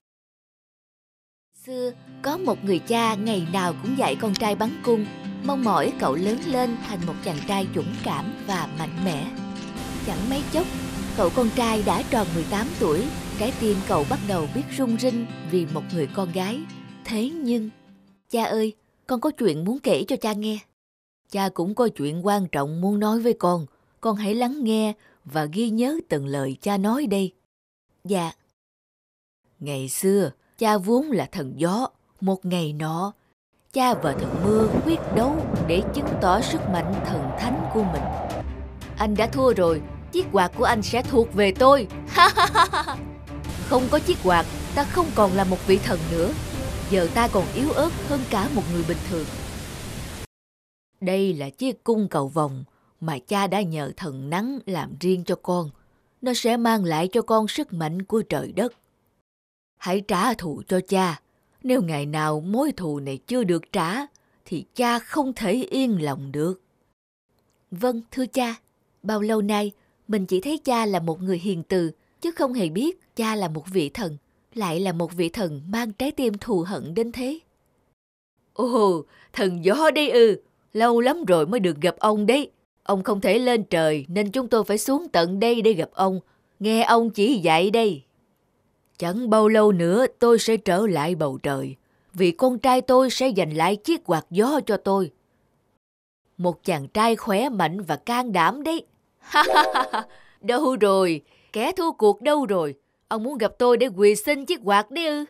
Xưa, 1.66 1.92
có 2.22 2.36
một 2.38 2.64
người 2.64 2.78
cha 2.78 3.14
ngày 3.14 3.46
nào 3.52 3.74
cũng 3.82 3.98
dạy 3.98 4.16
con 4.20 4.34
trai 4.34 4.54
bắn 4.54 4.70
cung, 4.84 5.06
mong 5.44 5.64
mỏi 5.64 5.92
cậu 6.00 6.14
lớn 6.14 6.38
lên 6.46 6.76
thành 6.86 7.06
một 7.06 7.14
chàng 7.24 7.38
trai 7.48 7.66
dũng 7.74 7.94
cảm 8.04 8.34
và 8.46 8.68
mạnh 8.78 9.04
mẽ. 9.04 9.30
Chẳng 10.06 10.30
mấy 10.30 10.42
chốc, 10.52 10.66
cậu 11.16 11.30
con 11.36 11.48
trai 11.56 11.82
đã 11.86 12.02
tròn 12.10 12.26
18 12.34 12.66
tuổi, 12.80 13.06
trái 13.38 13.52
tim 13.60 13.76
cậu 13.88 14.04
bắt 14.10 14.18
đầu 14.28 14.48
biết 14.54 14.62
rung 14.78 14.96
rinh 14.98 15.26
vì 15.50 15.66
một 15.74 15.82
người 15.94 16.08
con 16.14 16.32
gái. 16.32 16.60
Thế 17.04 17.30
nhưng, 17.30 17.70
cha 18.30 18.44
ơi, 18.44 18.72
con 19.06 19.20
có 19.20 19.30
chuyện 19.30 19.64
muốn 19.64 19.78
kể 19.78 20.04
cho 20.08 20.16
cha 20.16 20.32
nghe. 20.32 20.58
Cha 21.30 21.48
cũng 21.48 21.74
có 21.74 21.88
chuyện 21.88 22.26
quan 22.26 22.48
trọng 22.48 22.80
muốn 22.80 23.00
nói 23.00 23.20
với 23.20 23.32
con, 23.32 23.66
con 24.00 24.16
hãy 24.16 24.34
lắng 24.34 24.64
nghe 24.64 24.92
và 25.24 25.44
ghi 25.44 25.70
nhớ 25.70 25.98
từng 26.08 26.26
lời 26.26 26.56
cha 26.60 26.78
nói 26.78 27.06
đây. 27.06 27.32
Dạ. 28.04 28.32
Ngày 29.60 29.88
xưa, 29.88 30.30
cha 30.62 30.78
vốn 30.78 31.10
là 31.10 31.26
thần 31.32 31.52
gió. 31.56 31.88
Một 32.20 32.46
ngày 32.46 32.72
nọ, 32.72 33.12
cha 33.72 33.94
và 33.94 34.12
thần 34.12 34.36
mưa 34.44 34.68
quyết 34.86 34.98
đấu 35.16 35.36
để 35.66 35.82
chứng 35.94 36.08
tỏ 36.20 36.40
sức 36.40 36.60
mạnh 36.72 36.94
thần 37.06 37.30
thánh 37.38 37.70
của 37.74 37.82
mình. 37.82 38.02
Anh 38.98 39.14
đã 39.16 39.26
thua 39.26 39.54
rồi, 39.54 39.80
chiếc 40.12 40.26
quạt 40.32 40.52
của 40.56 40.64
anh 40.64 40.82
sẽ 40.82 41.02
thuộc 41.02 41.34
về 41.34 41.52
tôi. 41.58 41.86
không 43.68 43.82
có 43.90 43.98
chiếc 43.98 44.18
quạt, 44.24 44.46
ta 44.74 44.84
không 44.84 45.06
còn 45.14 45.32
là 45.32 45.44
một 45.44 45.66
vị 45.66 45.78
thần 45.78 45.98
nữa. 46.10 46.32
Giờ 46.90 47.08
ta 47.14 47.28
còn 47.28 47.44
yếu 47.54 47.72
ớt 47.72 47.90
hơn 48.08 48.20
cả 48.30 48.48
một 48.54 48.62
người 48.72 48.84
bình 48.88 48.98
thường. 49.10 49.26
Đây 51.00 51.34
là 51.34 51.50
chiếc 51.50 51.84
cung 51.84 52.08
cầu 52.08 52.28
vòng 52.28 52.64
mà 53.00 53.18
cha 53.28 53.46
đã 53.46 53.62
nhờ 53.62 53.92
thần 53.96 54.30
nắng 54.30 54.58
làm 54.66 54.96
riêng 55.00 55.24
cho 55.24 55.34
con. 55.42 55.70
Nó 56.20 56.34
sẽ 56.34 56.56
mang 56.56 56.84
lại 56.84 57.08
cho 57.08 57.22
con 57.22 57.48
sức 57.48 57.72
mạnh 57.72 58.02
của 58.02 58.22
trời 58.22 58.52
đất 58.52 58.72
hãy 59.82 60.00
trả 60.00 60.34
thù 60.34 60.62
cho 60.68 60.80
cha. 60.88 61.20
Nếu 61.62 61.82
ngày 61.82 62.06
nào 62.06 62.40
mối 62.40 62.72
thù 62.72 63.00
này 63.00 63.18
chưa 63.26 63.44
được 63.44 63.72
trả, 63.72 64.06
thì 64.44 64.64
cha 64.74 64.98
không 64.98 65.32
thể 65.32 65.52
yên 65.52 66.02
lòng 66.02 66.32
được. 66.32 66.62
Vâng, 67.70 68.00
thưa 68.10 68.26
cha, 68.26 68.54
bao 69.02 69.20
lâu 69.20 69.42
nay 69.42 69.72
mình 70.08 70.26
chỉ 70.26 70.40
thấy 70.40 70.58
cha 70.58 70.86
là 70.86 71.00
một 71.00 71.22
người 71.22 71.38
hiền 71.38 71.62
từ, 71.62 71.90
chứ 72.20 72.30
không 72.30 72.52
hề 72.52 72.68
biết 72.68 73.16
cha 73.16 73.34
là 73.34 73.48
một 73.48 73.64
vị 73.70 73.88
thần, 73.88 74.16
lại 74.54 74.80
là 74.80 74.92
một 74.92 75.12
vị 75.12 75.28
thần 75.28 75.60
mang 75.68 75.92
trái 75.92 76.12
tim 76.12 76.38
thù 76.38 76.64
hận 76.66 76.94
đến 76.94 77.12
thế. 77.12 77.38
Ồ, 78.52 79.04
thần 79.32 79.64
gió 79.64 79.90
đây 79.94 80.10
ư, 80.10 80.36
lâu 80.72 81.00
lắm 81.00 81.24
rồi 81.24 81.46
mới 81.46 81.60
được 81.60 81.80
gặp 81.80 81.96
ông 81.98 82.26
đấy. 82.26 82.50
Ông 82.82 83.02
không 83.02 83.20
thể 83.20 83.38
lên 83.38 83.64
trời 83.64 84.06
nên 84.08 84.30
chúng 84.30 84.48
tôi 84.48 84.64
phải 84.64 84.78
xuống 84.78 85.08
tận 85.12 85.40
đây 85.40 85.62
để 85.62 85.72
gặp 85.72 85.90
ông, 85.92 86.20
nghe 86.60 86.82
ông 86.82 87.10
chỉ 87.10 87.38
dạy 87.38 87.70
đây. 87.70 88.02
Chẳng 89.02 89.30
bao 89.30 89.48
lâu 89.48 89.72
nữa 89.72 90.06
tôi 90.18 90.38
sẽ 90.38 90.56
trở 90.56 90.86
lại 90.86 91.14
bầu 91.14 91.38
trời, 91.42 91.76
vì 92.14 92.30
con 92.30 92.58
trai 92.58 92.80
tôi 92.80 93.10
sẽ 93.10 93.32
giành 93.36 93.56
lại 93.56 93.76
chiếc 93.76 94.04
quạt 94.04 94.26
gió 94.30 94.60
cho 94.66 94.76
tôi. 94.76 95.10
Một 96.36 96.64
chàng 96.64 96.88
trai 96.88 97.16
khỏe 97.16 97.48
mạnh 97.48 97.80
và 97.80 97.96
can 97.96 98.32
đảm 98.32 98.62
đấy. 98.62 98.86
đâu 100.40 100.76
rồi? 100.80 101.20
Kẻ 101.52 101.72
thua 101.72 101.92
cuộc 101.92 102.22
đâu 102.22 102.46
rồi? 102.46 102.74
Ông 103.08 103.22
muốn 103.22 103.38
gặp 103.38 103.52
tôi 103.58 103.76
để 103.76 103.86
quỳ 103.86 104.16
xin 104.16 104.46
chiếc 104.46 104.60
quạt 104.64 104.90
đấy 104.90 105.06
ư? 105.06 105.24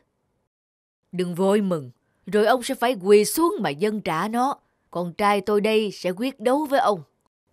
Đừng 1.13 1.35
vội 1.35 1.61
mừng, 1.61 1.91
rồi 2.27 2.47
ông 2.47 2.63
sẽ 2.63 2.75
phải 2.75 2.97
quỳ 3.03 3.25
xuống 3.25 3.55
mà 3.61 3.71
dân 3.71 4.01
trả 4.01 4.29
nó. 4.29 4.57
Con 4.91 5.13
trai 5.13 5.41
tôi 5.41 5.61
đây 5.61 5.91
sẽ 5.91 6.11
quyết 6.11 6.41
đấu 6.41 6.65
với 6.65 6.81
ông. 6.81 7.03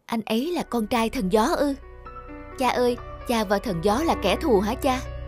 Anh 0.05 0.21
ấy 0.25 0.51
là 0.51 0.63
con 0.63 0.87
trai 0.87 1.09
thần 1.09 1.31
gió 1.31 1.45
ư? 1.45 1.73
Cha 2.57 2.69
ơi, 2.69 2.97
cha 3.27 3.43
và 3.43 3.59
thần 3.59 3.79
gió 3.83 4.03
là 4.03 4.15
kẻ 4.23 4.35
thù 4.41 4.59
hả 4.59 4.75
cha? 4.75 5.18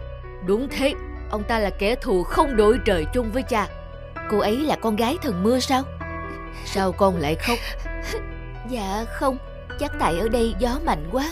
Đúng 0.45 0.67
thế, 0.69 0.93
ông 1.29 1.43
ta 1.43 1.59
là 1.59 1.69
kẻ 1.69 1.95
thù 1.95 2.23
không 2.23 2.55
đổi 2.55 2.79
trời 2.85 3.05
chung 3.13 3.31
với 3.31 3.43
cha. 3.43 3.67
Cô 4.29 4.39
ấy 4.39 4.57
là 4.57 4.75
con 4.75 4.95
gái 4.95 5.17
thần 5.21 5.43
mưa 5.43 5.59
sao? 5.59 5.83
Sao 6.65 6.91
con 6.91 7.17
lại 7.17 7.35
khóc? 7.35 7.57
Dạ 8.69 9.05
không, 9.13 9.37
chắc 9.79 9.91
tại 9.99 10.19
ở 10.19 10.29
đây 10.29 10.55
gió 10.59 10.79
mạnh 10.85 11.09
quá. 11.11 11.31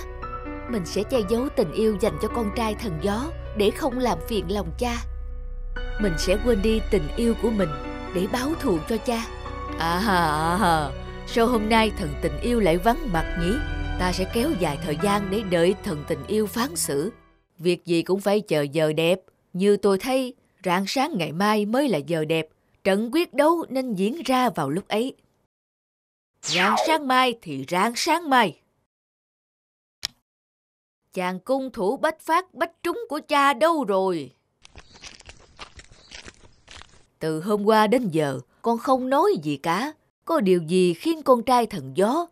Mình 0.69 0.85
sẽ 0.85 1.03
che 1.03 1.19
giấu 1.29 1.49
tình 1.55 1.71
yêu 1.71 1.97
dành 1.99 2.17
cho 2.21 2.27
con 2.27 2.51
trai 2.55 2.75
thần 2.75 2.99
gió 3.01 3.25
để 3.57 3.71
không 3.71 3.99
làm 3.99 4.17
phiền 4.27 4.45
lòng 4.51 4.71
cha. 4.77 4.97
Mình 5.99 6.13
sẽ 6.17 6.37
quên 6.45 6.61
đi 6.61 6.81
tình 6.91 7.07
yêu 7.15 7.33
của 7.41 7.49
mình 7.49 7.69
để 8.15 8.27
báo 8.31 8.49
thù 8.59 8.77
cho 8.89 8.97
cha. 8.97 9.25
À 9.79 10.01
à 10.07 10.89
sao 11.27 11.47
hôm 11.47 11.69
nay 11.69 11.91
thần 11.97 12.09
tình 12.21 12.39
yêu 12.41 12.59
lại 12.59 12.77
vắng 12.77 13.13
mặt 13.13 13.37
nhỉ? 13.41 13.53
Ta 13.99 14.11
sẽ 14.11 14.25
kéo 14.33 14.49
dài 14.59 14.77
thời 14.83 14.97
gian 15.01 15.27
để 15.29 15.43
đợi 15.49 15.75
thần 15.83 16.03
tình 16.07 16.25
yêu 16.27 16.47
phán 16.47 16.75
xử. 16.75 17.11
Việc 17.59 17.85
gì 17.85 18.01
cũng 18.01 18.19
phải 18.19 18.41
chờ 18.41 18.61
giờ 18.61 18.93
đẹp. 18.93 19.21
Như 19.53 19.77
tôi 19.77 19.97
thấy, 19.97 20.33
rạng 20.63 20.83
sáng 20.87 21.17
ngày 21.17 21.31
mai 21.31 21.65
mới 21.65 21.89
là 21.89 21.97
giờ 21.97 22.25
đẹp. 22.25 22.47
Trận 22.83 23.09
quyết 23.13 23.33
đấu 23.33 23.65
nên 23.69 23.93
diễn 23.93 24.21
ra 24.25 24.49
vào 24.49 24.69
lúc 24.69 24.87
ấy. 24.87 25.13
Rạng 26.41 26.75
sáng 26.87 27.07
mai 27.07 27.33
thì 27.41 27.65
rạng 27.67 27.93
sáng 27.95 28.29
mai. 28.29 28.59
Chàng 31.13 31.39
cung 31.39 31.71
thủ 31.71 31.97
bách 31.97 32.19
phát 32.19 32.53
bách 32.53 32.83
trúng 32.83 32.99
của 33.09 33.19
cha 33.27 33.53
đâu 33.53 33.83
rồi? 33.83 34.31
Từ 37.19 37.41
hôm 37.41 37.63
qua 37.63 37.87
đến 37.87 38.09
giờ, 38.09 38.39
con 38.61 38.77
không 38.77 39.09
nói 39.09 39.31
gì 39.43 39.57
cả. 39.57 39.93
Có 40.25 40.39
điều 40.39 40.61
gì 40.61 40.93
khiến 40.93 41.21
con 41.23 41.43
trai 41.43 41.65
thần 41.65 41.91
gió, 41.97 42.27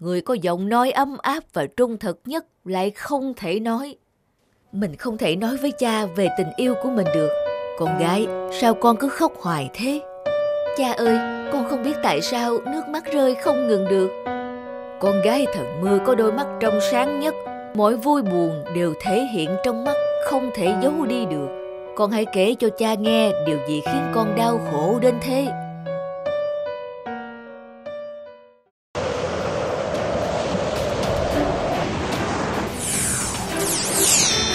người 0.00 0.20
có 0.20 0.34
giọng 0.34 0.68
nói 0.68 0.90
ấm 0.90 1.16
áp 1.18 1.44
và 1.52 1.66
trung 1.66 1.98
thực 1.98 2.20
nhất 2.24 2.46
lại 2.64 2.90
không 2.90 3.34
thể 3.36 3.60
nói. 3.60 3.96
Mình 4.72 4.96
không 4.96 5.18
thể 5.18 5.36
nói 5.36 5.56
với 5.56 5.72
cha 5.72 6.06
về 6.06 6.28
tình 6.38 6.46
yêu 6.56 6.74
của 6.82 6.90
mình 6.90 7.06
được. 7.14 7.30
Con 7.78 7.98
gái, 7.98 8.26
sao 8.60 8.74
con 8.74 8.96
cứ 8.96 9.08
khóc 9.08 9.32
hoài 9.40 9.70
thế? 9.74 10.00
Cha 10.78 10.92
ơi, 10.92 11.18
con 11.52 11.68
không 11.70 11.82
biết 11.82 11.96
tại 12.02 12.20
sao 12.20 12.58
nước 12.66 12.88
mắt 12.88 13.12
rơi 13.12 13.34
không 13.34 13.66
ngừng 13.66 13.88
được. 13.88 14.10
Con 15.00 15.22
gái 15.24 15.46
thần 15.54 15.80
mưa 15.80 15.98
có 16.06 16.14
đôi 16.14 16.32
mắt 16.32 16.46
trong 16.60 16.78
sáng 16.90 17.20
nhất, 17.20 17.34
mỗi 17.74 17.96
vui 17.96 18.22
buồn 18.22 18.64
đều 18.74 18.94
thể 19.00 19.26
hiện 19.32 19.50
trong 19.64 19.84
mắt, 19.84 19.94
không 20.24 20.50
thể 20.54 20.74
giấu 20.82 20.92
đi 21.08 21.24
được. 21.24 21.48
Con 21.96 22.10
hãy 22.10 22.26
kể 22.32 22.54
cho 22.58 22.68
cha 22.78 22.94
nghe 22.94 23.32
điều 23.46 23.58
gì 23.68 23.82
khiến 23.84 24.12
con 24.14 24.34
đau 24.36 24.60
khổ 24.70 24.98
đến 25.02 25.14
thế. 25.20 25.46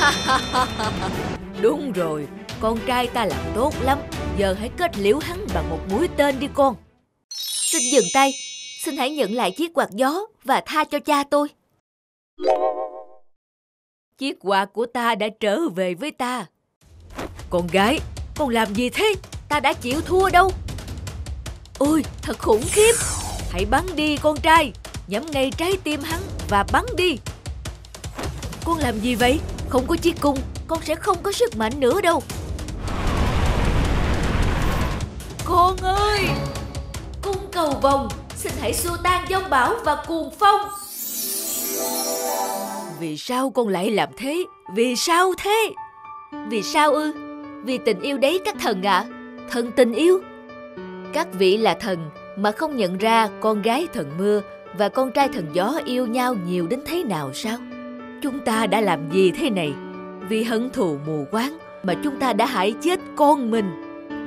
Đúng 1.61 1.91
rồi, 1.91 2.27
con 2.59 2.79
trai 2.87 3.07
ta 3.07 3.25
làm 3.25 3.39
tốt 3.55 3.73
lắm. 3.81 3.99
Giờ 4.37 4.55
hãy 4.59 4.69
kết 4.77 4.97
liễu 4.97 5.19
hắn 5.19 5.47
bằng 5.53 5.69
một 5.69 5.79
mũi 5.89 6.07
tên 6.17 6.39
đi 6.39 6.47
con. 6.53 6.75
Xin 7.29 7.81
dừng 7.91 8.05
tay, 8.13 8.33
xin 8.83 8.97
hãy 8.97 9.11
nhận 9.11 9.33
lại 9.33 9.51
chiếc 9.51 9.73
quạt 9.73 9.89
gió 9.91 10.19
và 10.43 10.61
tha 10.65 10.83
cho 10.83 10.99
cha 10.99 11.23
tôi. 11.23 11.47
Chiếc 14.17 14.37
quạt 14.39 14.65
của 14.73 14.85
ta 14.85 15.15
đã 15.15 15.27
trở 15.39 15.69
về 15.69 15.93
với 15.93 16.11
ta. 16.11 16.45
Con 17.49 17.67
gái, 17.67 17.99
con 18.37 18.49
làm 18.49 18.73
gì 18.73 18.89
thế? 18.89 19.13
Ta 19.49 19.59
đã 19.59 19.73
chịu 19.73 20.01
thua 20.01 20.29
đâu. 20.29 20.51
Ôi, 21.79 22.03
thật 22.21 22.39
khủng 22.39 22.63
khiếp. 22.71 22.93
Hãy 23.51 23.65
bắn 23.65 23.85
đi 23.95 24.17
con 24.17 24.37
trai, 24.43 24.71
nhắm 25.07 25.25
ngay 25.31 25.51
trái 25.57 25.73
tim 25.83 25.99
hắn 26.01 26.21
và 26.49 26.65
bắn 26.71 26.85
đi. 26.97 27.17
Con 28.65 28.77
làm 28.77 28.99
gì 28.99 29.15
vậy? 29.15 29.39
Không 29.75 29.87
có 29.87 29.95
chiếc 29.95 30.21
cung, 30.21 30.37
con 30.67 30.79
sẽ 30.81 30.95
không 30.95 31.17
có 31.23 31.31
sức 31.31 31.57
mạnh 31.57 31.71
nữa 31.79 32.01
đâu. 32.01 32.21
Con 35.45 35.77
ơi! 35.77 36.19
Cung 37.21 37.37
cầu 37.51 37.73
vòng, 37.81 38.09
xin 38.35 38.51
hãy 38.59 38.73
xua 38.73 38.97
tan 39.03 39.25
giông 39.29 39.43
bão 39.49 39.73
và 39.85 40.03
cuồng 40.07 40.29
phong. 40.39 40.61
Vì 42.99 43.17
sao 43.17 43.49
con 43.49 43.67
lại 43.67 43.91
làm 43.91 44.09
thế? 44.17 44.45
Vì 44.75 44.95
sao 44.95 45.33
thế? 45.43 45.73
Vì 46.49 46.63
sao 46.63 46.93
ư? 46.93 47.13
Vì 47.63 47.77
tình 47.77 47.99
yêu 48.01 48.17
đấy 48.17 48.41
các 48.45 48.55
thần 48.59 48.83
ạ. 48.83 48.97
À. 48.97 49.05
Thần 49.51 49.71
tình 49.71 49.93
yêu. 49.93 50.19
Các 51.13 51.27
vị 51.33 51.57
là 51.57 51.73
thần 51.73 52.09
mà 52.37 52.51
không 52.51 52.77
nhận 52.77 52.97
ra 52.97 53.29
con 53.41 53.61
gái 53.61 53.87
thần 53.93 54.11
mưa 54.17 54.41
và 54.77 54.89
con 54.89 55.11
trai 55.11 55.29
thần 55.29 55.47
gió 55.53 55.79
yêu 55.85 56.07
nhau 56.07 56.35
nhiều 56.47 56.67
đến 56.67 56.79
thế 56.85 57.03
nào 57.03 57.33
sao? 57.33 57.57
Chúng 58.25 58.39
ta 58.39 58.67
đã 58.67 58.81
làm 58.81 59.11
gì 59.11 59.31
thế 59.31 59.49
này? 59.49 59.73
Vì 60.29 60.43
hận 60.43 60.69
thù 60.69 60.97
mù 61.07 61.25
quáng 61.31 61.57
mà 61.83 61.93
chúng 62.03 62.19
ta 62.19 62.33
đã 62.33 62.45
hại 62.45 62.73
chết 62.81 62.99
con 63.15 63.51
mình. 63.51 63.71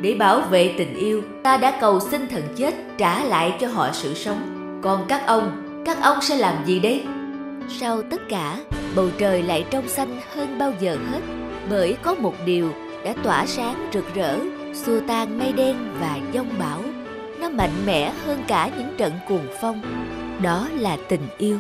Để 0.02 0.14
bảo 0.14 0.40
vệ 0.40 0.74
tình 0.78 0.94
yêu, 0.94 1.22
ta 1.42 1.56
đã 1.56 1.78
cầu 1.80 2.00
xin 2.00 2.28
thần 2.28 2.42
chết 2.56 2.74
trả 2.98 3.24
lại 3.24 3.56
cho 3.60 3.68
họ 3.68 3.88
sự 3.92 4.14
sống. 4.14 4.40
Còn 4.82 5.04
các 5.08 5.26
ông, 5.26 5.82
các 5.86 6.02
ông 6.02 6.18
sẽ 6.20 6.36
làm 6.36 6.54
gì 6.66 6.80
đấy? 6.80 7.02
Sau 7.68 8.02
tất 8.02 8.20
cả, 8.28 8.58
bầu 8.96 9.08
trời 9.18 9.42
lại 9.42 9.64
trong 9.70 9.88
xanh 9.88 10.20
hơn 10.34 10.58
bao 10.58 10.72
giờ 10.80 10.96
hết, 11.10 11.20
bởi 11.70 11.96
có 12.02 12.14
một 12.14 12.34
điều 12.46 12.72
đã 13.04 13.14
tỏa 13.22 13.46
sáng 13.46 13.90
rực 13.92 14.14
rỡ, 14.14 14.38
xua 14.74 15.00
tan 15.00 15.38
mây 15.38 15.52
đen 15.52 15.76
và 16.00 16.18
giông 16.32 16.48
bão. 16.58 16.82
Nó 17.40 17.48
mạnh 17.48 17.86
mẽ 17.86 18.12
hơn 18.26 18.42
cả 18.48 18.70
những 18.78 18.94
trận 18.98 19.12
cuồng 19.28 19.46
phong. 19.60 19.82
Đó 20.42 20.68
là 20.78 20.96
tình 21.08 21.26
yêu. 21.38 21.58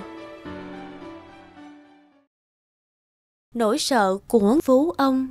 Nỗi 3.58 3.78
sợ 3.78 4.16
của 4.28 4.56
phú 4.62 4.90
ông. 4.90 5.28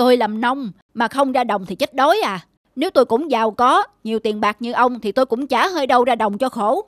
Tôi 0.00 0.16
làm 0.16 0.40
nông 0.40 0.72
mà 0.94 1.08
không 1.08 1.32
ra 1.32 1.44
đồng 1.44 1.66
thì 1.66 1.74
chết 1.74 1.94
đói 1.94 2.20
à. 2.24 2.46
Nếu 2.76 2.90
tôi 2.90 3.04
cũng 3.04 3.30
giàu 3.30 3.50
có, 3.50 3.84
nhiều 4.04 4.18
tiền 4.18 4.40
bạc 4.40 4.56
như 4.60 4.72
ông 4.72 5.00
thì 5.00 5.12
tôi 5.12 5.26
cũng 5.26 5.46
chả 5.46 5.68
hơi 5.68 5.86
đâu 5.86 6.04
ra 6.04 6.14
đồng 6.14 6.38
cho 6.38 6.48
khổ. 6.48 6.84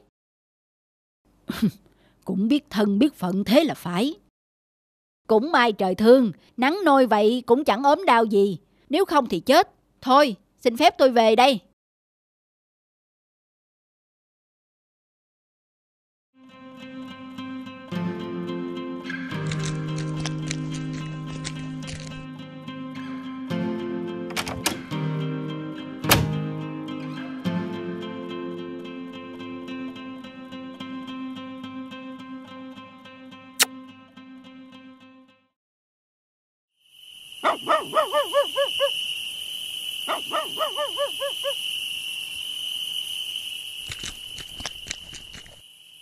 cũng 2.24 2.48
biết 2.48 2.64
thân 2.70 2.98
biết 2.98 3.14
phận 3.14 3.44
thế 3.44 3.64
là 3.64 3.74
phải. 3.74 4.14
Cũng 5.28 5.52
may 5.52 5.72
trời 5.72 5.94
thương, 5.94 6.32
nắng 6.56 6.78
nôi 6.84 7.06
vậy 7.06 7.42
cũng 7.46 7.64
chẳng 7.64 7.82
ốm 7.82 8.04
đau 8.06 8.24
gì. 8.24 8.58
Nếu 8.88 9.04
không 9.04 9.28
thì 9.28 9.40
chết. 9.40 9.70
Thôi, 10.00 10.36
xin 10.58 10.76
phép 10.76 10.94
tôi 10.98 11.10
về 11.10 11.36
đây. 11.36 11.60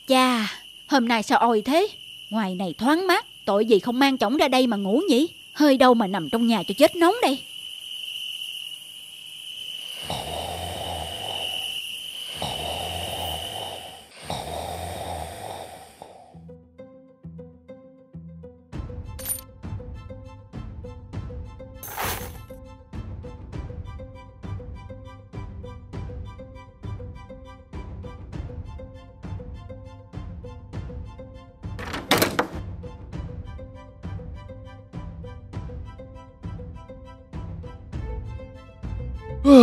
Cha, 0.09 0.49
hôm 0.87 1.09
nay 1.09 1.23
sao 1.23 1.39
oi 1.39 1.63
thế? 1.63 1.89
Ngoài 2.31 2.55
này 2.55 2.75
thoáng 2.79 3.07
mát, 3.07 3.27
tội 3.45 3.67
gì 3.67 3.79
không 3.79 3.99
mang 3.99 4.19
chổng 4.19 4.37
ra 4.37 4.49
đây 4.49 4.67
mà 4.67 4.77
ngủ 4.77 5.03
nhỉ? 5.09 5.29
Hơi 5.53 5.77
đâu 5.77 5.95
mà 5.95 6.07
nằm 6.07 6.29
trong 6.33 6.47
nhà 6.47 6.63
cho 6.69 6.75
chết 6.79 6.97
nóng 6.97 7.15
đây. 7.23 7.39
Thế 39.51 39.57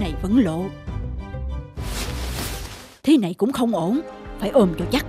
này 0.00 0.14
vẫn 0.22 0.38
lộ. 0.38 0.64
Thế 3.02 3.18
này 3.18 3.34
cũng 3.34 3.52
không 3.52 3.74
ổn. 3.74 4.00
Phải 4.38 4.50
ôm 4.50 4.74
cho 4.78 4.84
chắc. 4.90 5.06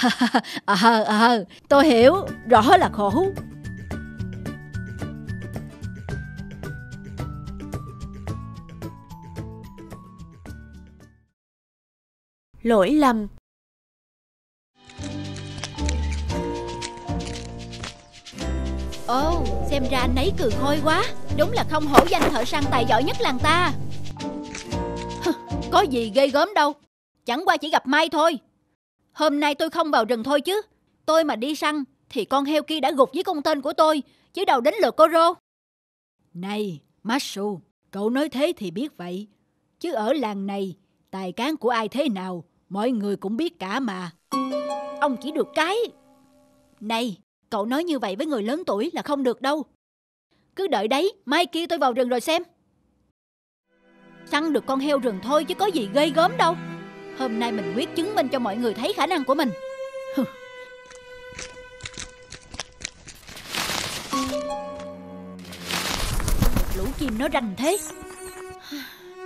Ờ 0.64 1.02
ờ 1.02 1.44
Tôi 1.68 1.86
hiểu 1.86 2.14
Rõ 2.48 2.76
là 2.76 2.88
khổ. 2.92 3.26
Lỗi 12.62 12.90
lầm. 12.90 13.26
Ồ 19.06 19.44
xem 19.70 19.84
ra 19.90 19.98
anh 19.98 20.16
ấy 20.16 20.32
cười 20.38 20.50
khôi 20.50 20.80
quá. 20.84 21.04
Đúng 21.38 21.52
là 21.52 21.64
không 21.70 21.86
hổ 21.86 22.06
danh 22.08 22.30
thợ 22.30 22.44
săn 22.44 22.64
tài 22.70 22.84
giỏi 22.88 23.04
nhất 23.04 23.16
làng 23.20 23.38
ta. 23.38 23.72
Có 25.72 25.80
gì 25.80 26.12
ghê 26.14 26.28
gớm 26.28 26.54
đâu. 26.54 26.72
Chẳng 27.26 27.42
qua 27.46 27.56
chỉ 27.56 27.70
gặp 27.70 27.86
Mai 27.86 28.08
thôi 28.08 28.38
Hôm 29.12 29.40
nay 29.40 29.54
tôi 29.54 29.70
không 29.70 29.90
vào 29.90 30.04
rừng 30.04 30.22
thôi 30.22 30.40
chứ. 30.40 30.62
Tôi 31.06 31.24
mà 31.24 31.36
đi 31.36 31.54
săn 31.54 31.84
Thì 32.08 32.24
con 32.24 32.44
heo 32.44 32.62
kia 32.62 32.80
đã 32.80 32.90
gục 32.90 33.10
với 33.14 33.24
con 33.24 33.42
tên 33.42 33.60
của 33.60 33.72
tôi, 33.72 34.02
Chứ 34.32 34.44
đầu 34.44 34.60
đến 34.60 34.74
lượt 34.82 34.94
cô 34.96 35.06
rô 35.12 35.34
Này, 36.34 36.80
Masu, 37.02 37.60
Cậu 37.90 38.10
nói 38.10 38.28
thế 38.28 38.52
thì 38.56 38.70
biết 38.70 38.96
vậy. 38.96 39.28
Chứ 39.80 39.92
ở 39.92 40.12
làng 40.12 40.46
này, 40.46 40.76
Tài 41.10 41.32
cán 41.32 41.56
của 41.56 41.68
ai 41.70 41.88
thế 41.88 42.08
nào, 42.08 42.44
Mọi 42.68 42.90
người 42.90 43.16
cũng 43.16 43.36
biết 43.36 43.58
cả 43.58 43.80
mà. 43.80 44.10
Ông 45.00 45.16
chỉ 45.22 45.30
được 45.30 45.48
cái. 45.54 45.76
Này, 46.80 47.18
Cậu 47.50 47.66
nói 47.66 47.84
như 47.84 47.98
vậy 47.98 48.16
với 48.16 48.26
người 48.26 48.42
lớn 48.42 48.62
tuổi 48.66 48.90
là 48.92 49.02
không 49.02 49.22
được 49.22 49.42
đâu. 49.42 49.64
Cứ 50.56 50.68
đợi 50.68 50.88
đấy, 50.88 51.12
Mai 51.24 51.46
kia 51.46 51.66
tôi 51.66 51.78
vào 51.78 51.92
rừng 51.92 52.08
rồi 52.08 52.20
xem. 52.20 52.42
Săn 54.26 54.52
được 54.52 54.66
con 54.66 54.80
heo 54.80 54.98
rừng 54.98 55.18
thôi 55.22 55.44
chứ 55.44 55.54
có 55.54 55.66
gì 55.66 55.88
ghê 55.94 56.10
gớm 56.10 56.36
đâu. 56.36 56.56
Hôm 57.20 57.38
nay 57.38 57.52
mình 57.52 57.74
quyết 57.76 57.88
chứng 57.96 58.14
minh 58.14 58.28
cho 58.28 58.38
mọi 58.38 58.56
người 58.56 58.74
thấy 58.74 58.92
khả 58.92 59.06
năng 59.06 59.24
của 59.24 59.34
mình. 59.34 59.50
Một 60.16 60.24
Lũ 66.76 66.84
chim 66.98 67.18
nó 67.18 67.28
rành 67.28 67.54
thế. 67.56 67.78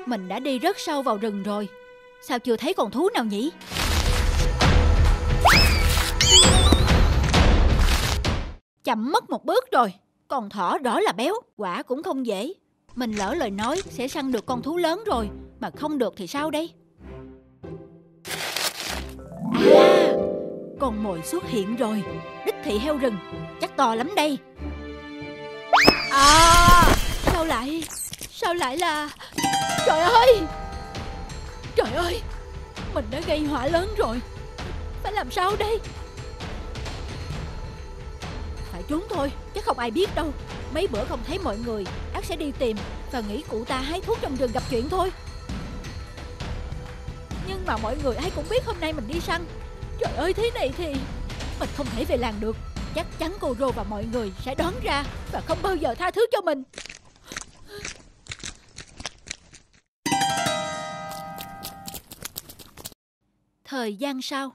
Mình 0.06 0.28
đã 0.28 0.38
đi 0.38 0.58
rất 0.58 0.78
sâu 0.78 1.02
vào 1.02 1.16
rừng 1.16 1.42
rồi. 1.42 1.68
Sao 2.22 2.38
chưa 2.38 2.56
thấy 2.56 2.74
con 2.74 2.90
thú 2.90 3.08
nào 3.14 3.24
nhỉ? 3.24 3.52
Chậm 8.84 9.12
mất 9.12 9.30
một 9.30 9.44
bước 9.44 9.64
rồi. 9.72 9.94
Con 10.28 10.50
thỏ 10.50 10.78
rõ 10.78 11.00
là 11.00 11.12
béo, 11.12 11.34
Quả 11.56 11.82
cũng 11.82 12.02
không 12.02 12.26
dễ. 12.26 12.52
Mình 12.94 13.12
lỡ 13.12 13.34
lời 13.34 13.50
nói, 13.50 13.82
sẽ 13.88 14.08
săn 14.08 14.32
được 14.32 14.46
con 14.46 14.62
thú 14.62 14.76
lớn 14.76 15.02
rồi. 15.06 15.28
Mà 15.60 15.70
không 15.76 15.98
được 15.98 16.14
thì 16.16 16.26
sao 16.26 16.50
đây? 16.50 16.70
Con 20.80 21.02
mồi 21.02 21.22
xuất 21.22 21.44
hiện 21.48 21.76
rồi. 21.76 22.02
Đích 22.46 22.54
thị 22.64 22.78
heo 22.78 22.96
rừng. 22.96 23.16
Chắc 23.60 23.76
to 23.76 23.94
lắm 23.94 24.14
đây. 24.16 24.38
À 26.10 26.82
Sao 27.22 27.44
lại 27.44 27.84
Sao 28.30 28.54
lại 28.54 28.76
là 28.76 29.10
Trời 29.86 30.00
ơi! 30.00 30.40
Trời 31.76 31.92
ơi! 31.92 32.20
Mình 32.94 33.04
đã 33.10 33.20
gây 33.26 33.44
họa 33.44 33.66
lớn 33.66 33.94
rồi. 33.98 34.20
Phải 35.02 35.12
làm 35.12 35.30
sao 35.30 35.52
đây? 35.58 35.80
Phải 38.72 38.82
trốn 38.88 39.02
thôi 39.10 39.32
Chứ 39.54 39.60
không 39.60 39.78
ai 39.78 39.90
biết 39.90 40.14
đâu. 40.14 40.32
Mấy 40.74 40.86
bữa 40.86 41.04
không 41.04 41.20
thấy 41.26 41.38
mọi 41.38 41.58
người 41.66 41.84
ác 42.14 42.24
sẽ 42.24 42.36
đi 42.36 42.52
tìm 42.58 42.76
Và 43.12 43.22
nghĩ 43.28 43.42
cụ 43.48 43.64
ta 43.64 43.78
hái 43.80 44.00
thuốc 44.00 44.18
trong 44.20 44.36
rừng 44.36 44.52
gặp 44.54 44.62
chuyện 44.70 44.88
thôi. 44.88 45.10
Nhưng 47.48 47.66
mà 47.66 47.76
mọi 47.76 47.96
người 48.04 48.16
ai 48.16 48.30
cũng 48.36 48.44
biết 48.50 48.64
hôm 48.66 48.80
nay 48.80 48.92
mình 48.92 49.08
đi 49.08 49.20
săn. 49.20 49.44
Trời 50.00 50.12
ơi, 50.16 50.32
thế 50.32 50.50
này 50.54 50.70
thì 50.76 50.94
Mình 51.60 51.68
không 51.76 51.86
thể 51.96 52.04
về 52.04 52.16
làng 52.16 52.34
được. 52.40 52.56
Chắc 52.94 53.06
chắn 53.18 53.32
cô 53.40 53.54
Rô 53.58 53.70
và 53.70 53.82
mọi 53.82 54.04
người 54.12 54.32
sẽ 54.44 54.54
đoán 54.54 54.74
ra 54.82 55.04
Và 55.32 55.40
không 55.40 55.58
bao 55.62 55.76
giờ 55.76 55.94
tha 55.94 56.10
thứ 56.10 56.26
cho 56.32 56.40
mình. 56.40 56.62
Thời 63.64 63.96
gian 63.96 64.22
sau. 64.22 64.52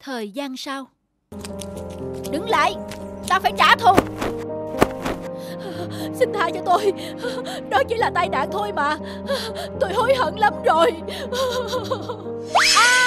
Thời 0.00 0.30
gian 0.30 0.56
sau. 0.56 0.88
Đứng 2.30 2.50
lại, 2.50 2.74
Ta 3.28 3.40
phải 3.40 3.52
trả 3.58 3.76
thù. 3.76 3.94
Xin 6.14 6.32
tha 6.32 6.50
cho 6.54 6.60
tôi. 6.66 6.92
Đó 7.70 7.82
chỉ 7.88 7.94
là 7.94 8.10
tai 8.14 8.28
nạn 8.28 8.48
thôi 8.52 8.72
mà. 8.72 8.96
Tôi 9.80 9.92
hối 9.94 10.14
hận 10.14 10.34
lắm 10.36 10.54
rồi. 10.64 10.92
À! 12.76 13.05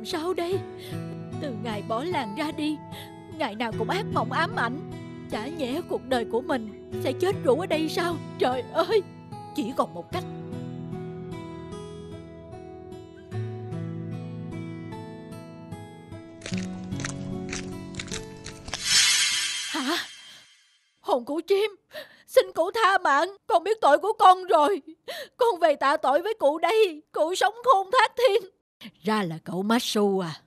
Làm 0.00 0.06
sao 0.06 0.34
đây? 0.34 0.58
Từ 1.42 1.52
ngày 1.64 1.82
bỏ 1.88 2.04
làng 2.04 2.34
ra 2.38 2.50
đi, 2.56 2.76
Ngày 3.38 3.54
nào 3.54 3.72
cũng 3.78 3.90
ác 3.90 4.06
mộng 4.12 4.32
ám 4.32 4.56
ảnh. 4.56 4.90
Chả 5.30 5.46
nhẽ 5.46 5.80
cuộc 5.88 6.00
đời 6.08 6.26
của 6.32 6.40
mình 6.40 6.90
Sẽ 7.04 7.12
chết 7.12 7.36
rũ 7.44 7.60
ở 7.60 7.66
đây 7.66 7.88
sao? 7.88 8.16
Trời 8.38 8.62
ơi! 8.72 9.02
Chỉ 9.56 9.72
còn 9.76 9.94
một 9.94 10.12
cách. 10.12 10.24
Hả? 19.70 19.96
Hồn 21.00 21.24
của 21.24 21.40
chim, 21.46 21.76
Xin 22.26 22.52
cụ 22.52 22.70
tha 22.70 22.98
mạng. 22.98 23.36
Con 23.46 23.64
biết 23.64 23.80
tội 23.80 23.98
của 23.98 24.12
con 24.12 24.44
rồi. 24.44 24.82
Con 25.36 25.58
về 25.60 25.76
tạ 25.76 25.96
tội 25.96 26.22
với 26.22 26.34
cụ 26.34 26.58
đây. 26.58 27.02
Cụ 27.12 27.34
sống 27.34 27.54
khôn 27.64 27.90
thác 27.92 28.12
thiên. 28.16 28.59
Ra 29.02 29.22
là 29.22 29.38
cậu 29.44 29.62
Masu 29.62 30.18
à. 30.18 30.40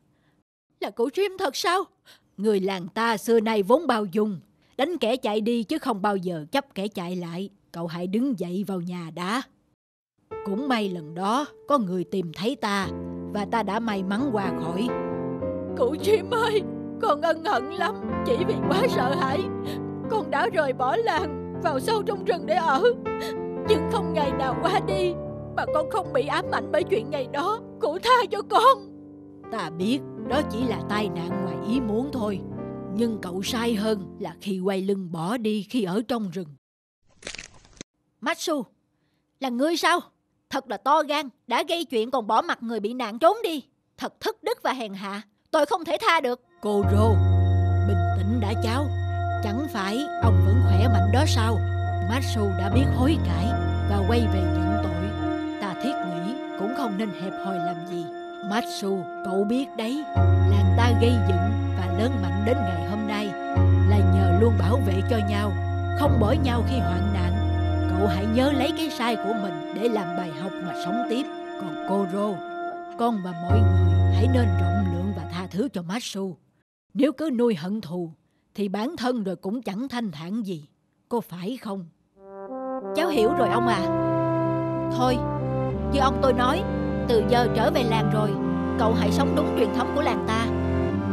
Là 0.80 0.90
cụ 0.90 1.10
Jim 1.14 1.38
thật 1.40 1.56
sao? 1.56 1.84
Người 2.38 2.60
làng 2.60 2.88
ta 2.88 3.18
xưa 3.18 3.40
nay 3.40 3.64
vốn 3.64 3.88
bao 3.88 4.06
dung. 4.06 4.40
Đánh 4.78 4.98
kẻ 4.98 5.16
chạy 5.16 5.42
đi 5.42 5.64
chứ 5.64 5.78
không 5.78 6.02
bao 6.02 6.16
giờ 6.16 6.46
chấp 6.52 6.76
kẻ 6.76 6.88
chạy 6.88 7.16
lại. 7.16 7.50
Cậu 7.72 7.88
hãy 7.88 8.08
đứng 8.08 8.40
dậy 8.40 8.64
vào 8.68 8.82
nhà 8.82 9.12
đã. 9.16 9.42
Cũng 10.46 10.68
may 10.68 10.90
lần 10.90 11.16
đó, 11.16 11.46
có 11.68 11.78
người 11.78 12.04
tìm 12.04 12.32
thấy 12.34 12.56
ta 12.56 12.88
và 13.34 13.46
ta 13.52 13.64
đã 13.64 13.80
may 13.80 14.04
mắn 14.04 14.30
qua 14.34 14.52
khỏi. 14.64 14.88
Cụ 15.78 15.96
Jim 16.04 16.30
ơi, 16.32 16.62
Con 17.02 17.22
ân 17.22 17.46
hận 17.46 17.72
lắm, 17.72 17.96
Chỉ 18.26 18.38
vì 18.48 18.54
quá 18.70 18.82
sợ 18.90 19.16
hãi. 19.16 19.40
Con 20.10 20.32
đã 20.32 20.50
rời 20.54 20.74
bỏ 20.74 20.96
làng 20.96 21.60
Vào 21.64 21.80
sâu 21.80 22.04
trong 22.04 22.26
rừng 22.26 22.46
để 22.46 22.56
ở. 22.56 22.84
Nhưng 23.70 23.90
không 23.92 24.14
ngày 24.14 24.32
nào 24.32 24.56
qua 24.62 24.80
đi 24.88 25.14
mà 25.56 25.66
con 25.74 25.90
không 25.90 26.14
bị 26.14 26.28
ám 26.28 26.46
ảnh 26.52 26.70
bởi 26.72 26.84
chuyện 26.84 27.10
ngày 27.10 27.28
đó 27.34 27.60
Cụ 27.82 27.98
tha 28.04 28.26
cho 28.32 28.42
con 28.50 28.94
Ta 29.52 29.70
biết 29.70 30.00
đó 30.30 30.42
chỉ 30.52 30.64
là 30.64 30.82
tai 30.90 31.10
nạn 31.10 31.30
ngoài 31.44 31.58
ý 31.68 31.80
muốn 31.80 32.10
thôi. 32.14 32.40
Nhưng 32.96 33.20
cậu 33.22 33.42
sai 33.44 33.76
hơn 33.76 34.18
là 34.20 34.36
khi 34.42 34.60
quay 34.60 34.82
lưng 34.82 35.12
bỏ 35.12 35.38
đi 35.38 35.68
khi 35.70 35.84
ở 35.84 36.02
trong 36.08 36.30
rừng. 36.30 36.48
Matsu, 38.22 38.64
là 39.40 39.50
ngươi 39.50 39.78
sao? 39.78 40.00
Thật 40.50 40.70
là 40.70 40.78
to 40.78 41.04
gan, 41.04 41.30
đã 41.48 41.64
gây 41.70 41.86
chuyện 41.86 42.12
còn 42.12 42.28
bỏ 42.28 42.42
mặt 42.42 42.64
người 42.64 42.80
bị 42.80 42.94
nạn 42.94 43.20
trốn 43.20 43.38
đi. 43.44 43.64
Thật 43.98 44.14
thất 44.20 44.44
đức 44.44 44.60
và 44.64 44.74
hèn 44.74 44.94
hạ, 44.94 45.22
tôi 45.52 45.66
không 45.66 45.86
thể 45.86 45.98
tha 46.02 46.22
được. 46.22 46.42
Cô 46.62 46.84
Rô, 46.92 47.10
bình 47.88 47.98
tĩnh 48.18 48.40
đã 48.42 48.54
cháu. 48.64 48.86
Chẳng 49.44 49.68
phải 49.74 49.98
ông 50.24 50.42
vẫn 50.46 50.56
khỏe 50.64 50.88
mạnh 50.88 51.12
đó 51.14 51.24
sao? 51.28 51.56
Matsu 52.10 52.42
đã 52.60 52.72
biết 52.76 52.86
hối 52.98 53.18
cải 53.26 53.46
và 53.90 54.06
quay 54.08 54.20
về 54.20 54.42
nhận 54.42 54.84
tội 54.84 54.93
không 56.84 56.98
nên 56.98 57.10
hẹp 57.22 57.34
hòi 57.46 57.56
làm 57.56 57.76
gì. 57.90 58.06
Matsu, 58.50 58.98
cậu 59.26 59.44
biết 59.44 59.66
đấy, 59.78 60.04
làng 60.50 60.74
ta 60.78 60.92
gây 61.02 61.12
dựng 61.28 61.52
và 61.78 61.96
lớn 61.98 62.12
mạnh 62.22 62.44
đến 62.46 62.58
ngày 62.58 62.90
hôm 62.90 63.08
nay 63.08 63.26
là 63.90 63.98
nhờ 63.98 64.38
luôn 64.42 64.54
bảo 64.60 64.80
vệ 64.86 65.02
cho 65.10 65.18
nhau, 65.30 65.52
không 66.00 66.20
bỏ 66.20 66.36
nhau 66.44 66.64
khi 66.70 66.80
hoạn 66.80 67.14
nạn. 67.14 67.34
Cậu 67.90 68.08
hãy 68.08 68.26
nhớ 68.26 68.52
lấy 68.52 68.72
cái 68.78 68.90
sai 68.90 69.16
của 69.16 69.34
mình 69.44 69.54
để 69.76 69.90
làm 69.90 70.18
bài 70.18 70.32
học 70.42 70.52
mà 70.64 70.74
sống 70.86 71.06
tiếp. 71.10 71.26
Còn 71.62 71.86
cô 71.90 72.06
Rô, 72.14 72.34
con 73.00 73.22
và 73.24 73.32
mọi 73.32 73.60
người 73.60 74.14
hãy 74.14 74.28
nên 74.34 74.46
rộng 74.62 74.94
lượng 74.94 75.14
và 75.16 75.24
tha 75.32 75.48
thứ 75.52 75.68
cho 75.74 75.82
Matsu. 75.82 76.36
Nếu 76.94 77.12
cứ 77.12 77.30
nuôi 77.38 77.56
hận 77.56 77.82
thù 77.82 78.12
thì 78.56 78.68
bản 78.68 78.96
thân 78.98 79.24
rồi 79.24 79.36
cũng 79.36 79.62
chẳng 79.62 79.88
thanh 79.90 80.12
thản 80.12 80.46
gì. 80.46 80.68
Có 81.10 81.22
phải 81.22 81.58
không? 81.62 81.86
Cháu 82.96 83.10
hiểu 83.10 83.34
rồi 83.34 83.50
ông 83.50 83.68
à. 83.68 83.82
Thôi, 84.98 85.18
như 85.94 86.00
ông 86.00 86.20
tôi 86.22 86.34
nói, 86.34 86.62
từ 87.08 87.24
giờ 87.30 87.48
trở 87.56 87.72
về 87.72 87.84
làng 87.84 88.12
rồi, 88.14 88.30
cậu 88.80 88.94
hãy 88.94 89.12
sống 89.12 89.34
đúng 89.36 89.56
truyền 89.58 89.74
thống 89.78 89.92
của 89.96 90.02
làng 90.02 90.26
ta. 90.28 90.46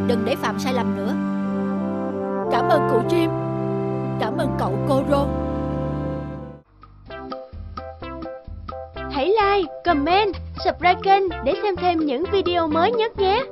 Đừng 0.07 0.25
để 0.25 0.37
phạm 0.37 0.59
sai 0.59 0.75
lầm 0.75 0.97
nữa. 0.97 1.14
Cảm 2.53 2.69
ơn 2.69 2.88
cụ 2.90 3.01
chim 3.09 3.31
Cảm 4.21 4.37
ơn 4.37 4.49
cậu 4.59 4.73
cô 4.88 5.03
Rô 5.11 5.27
Hãy 9.11 9.27
like, 9.27 9.73
comment, 9.85 10.35
subscribe 10.64 11.01
kênh 11.03 11.23
để 11.45 11.55
xem 11.62 11.77
thêm 11.77 11.99
những 11.99 12.25
video 12.33 12.66
mới 12.66 12.93
nhất 12.93 13.19
nhé. 13.19 13.45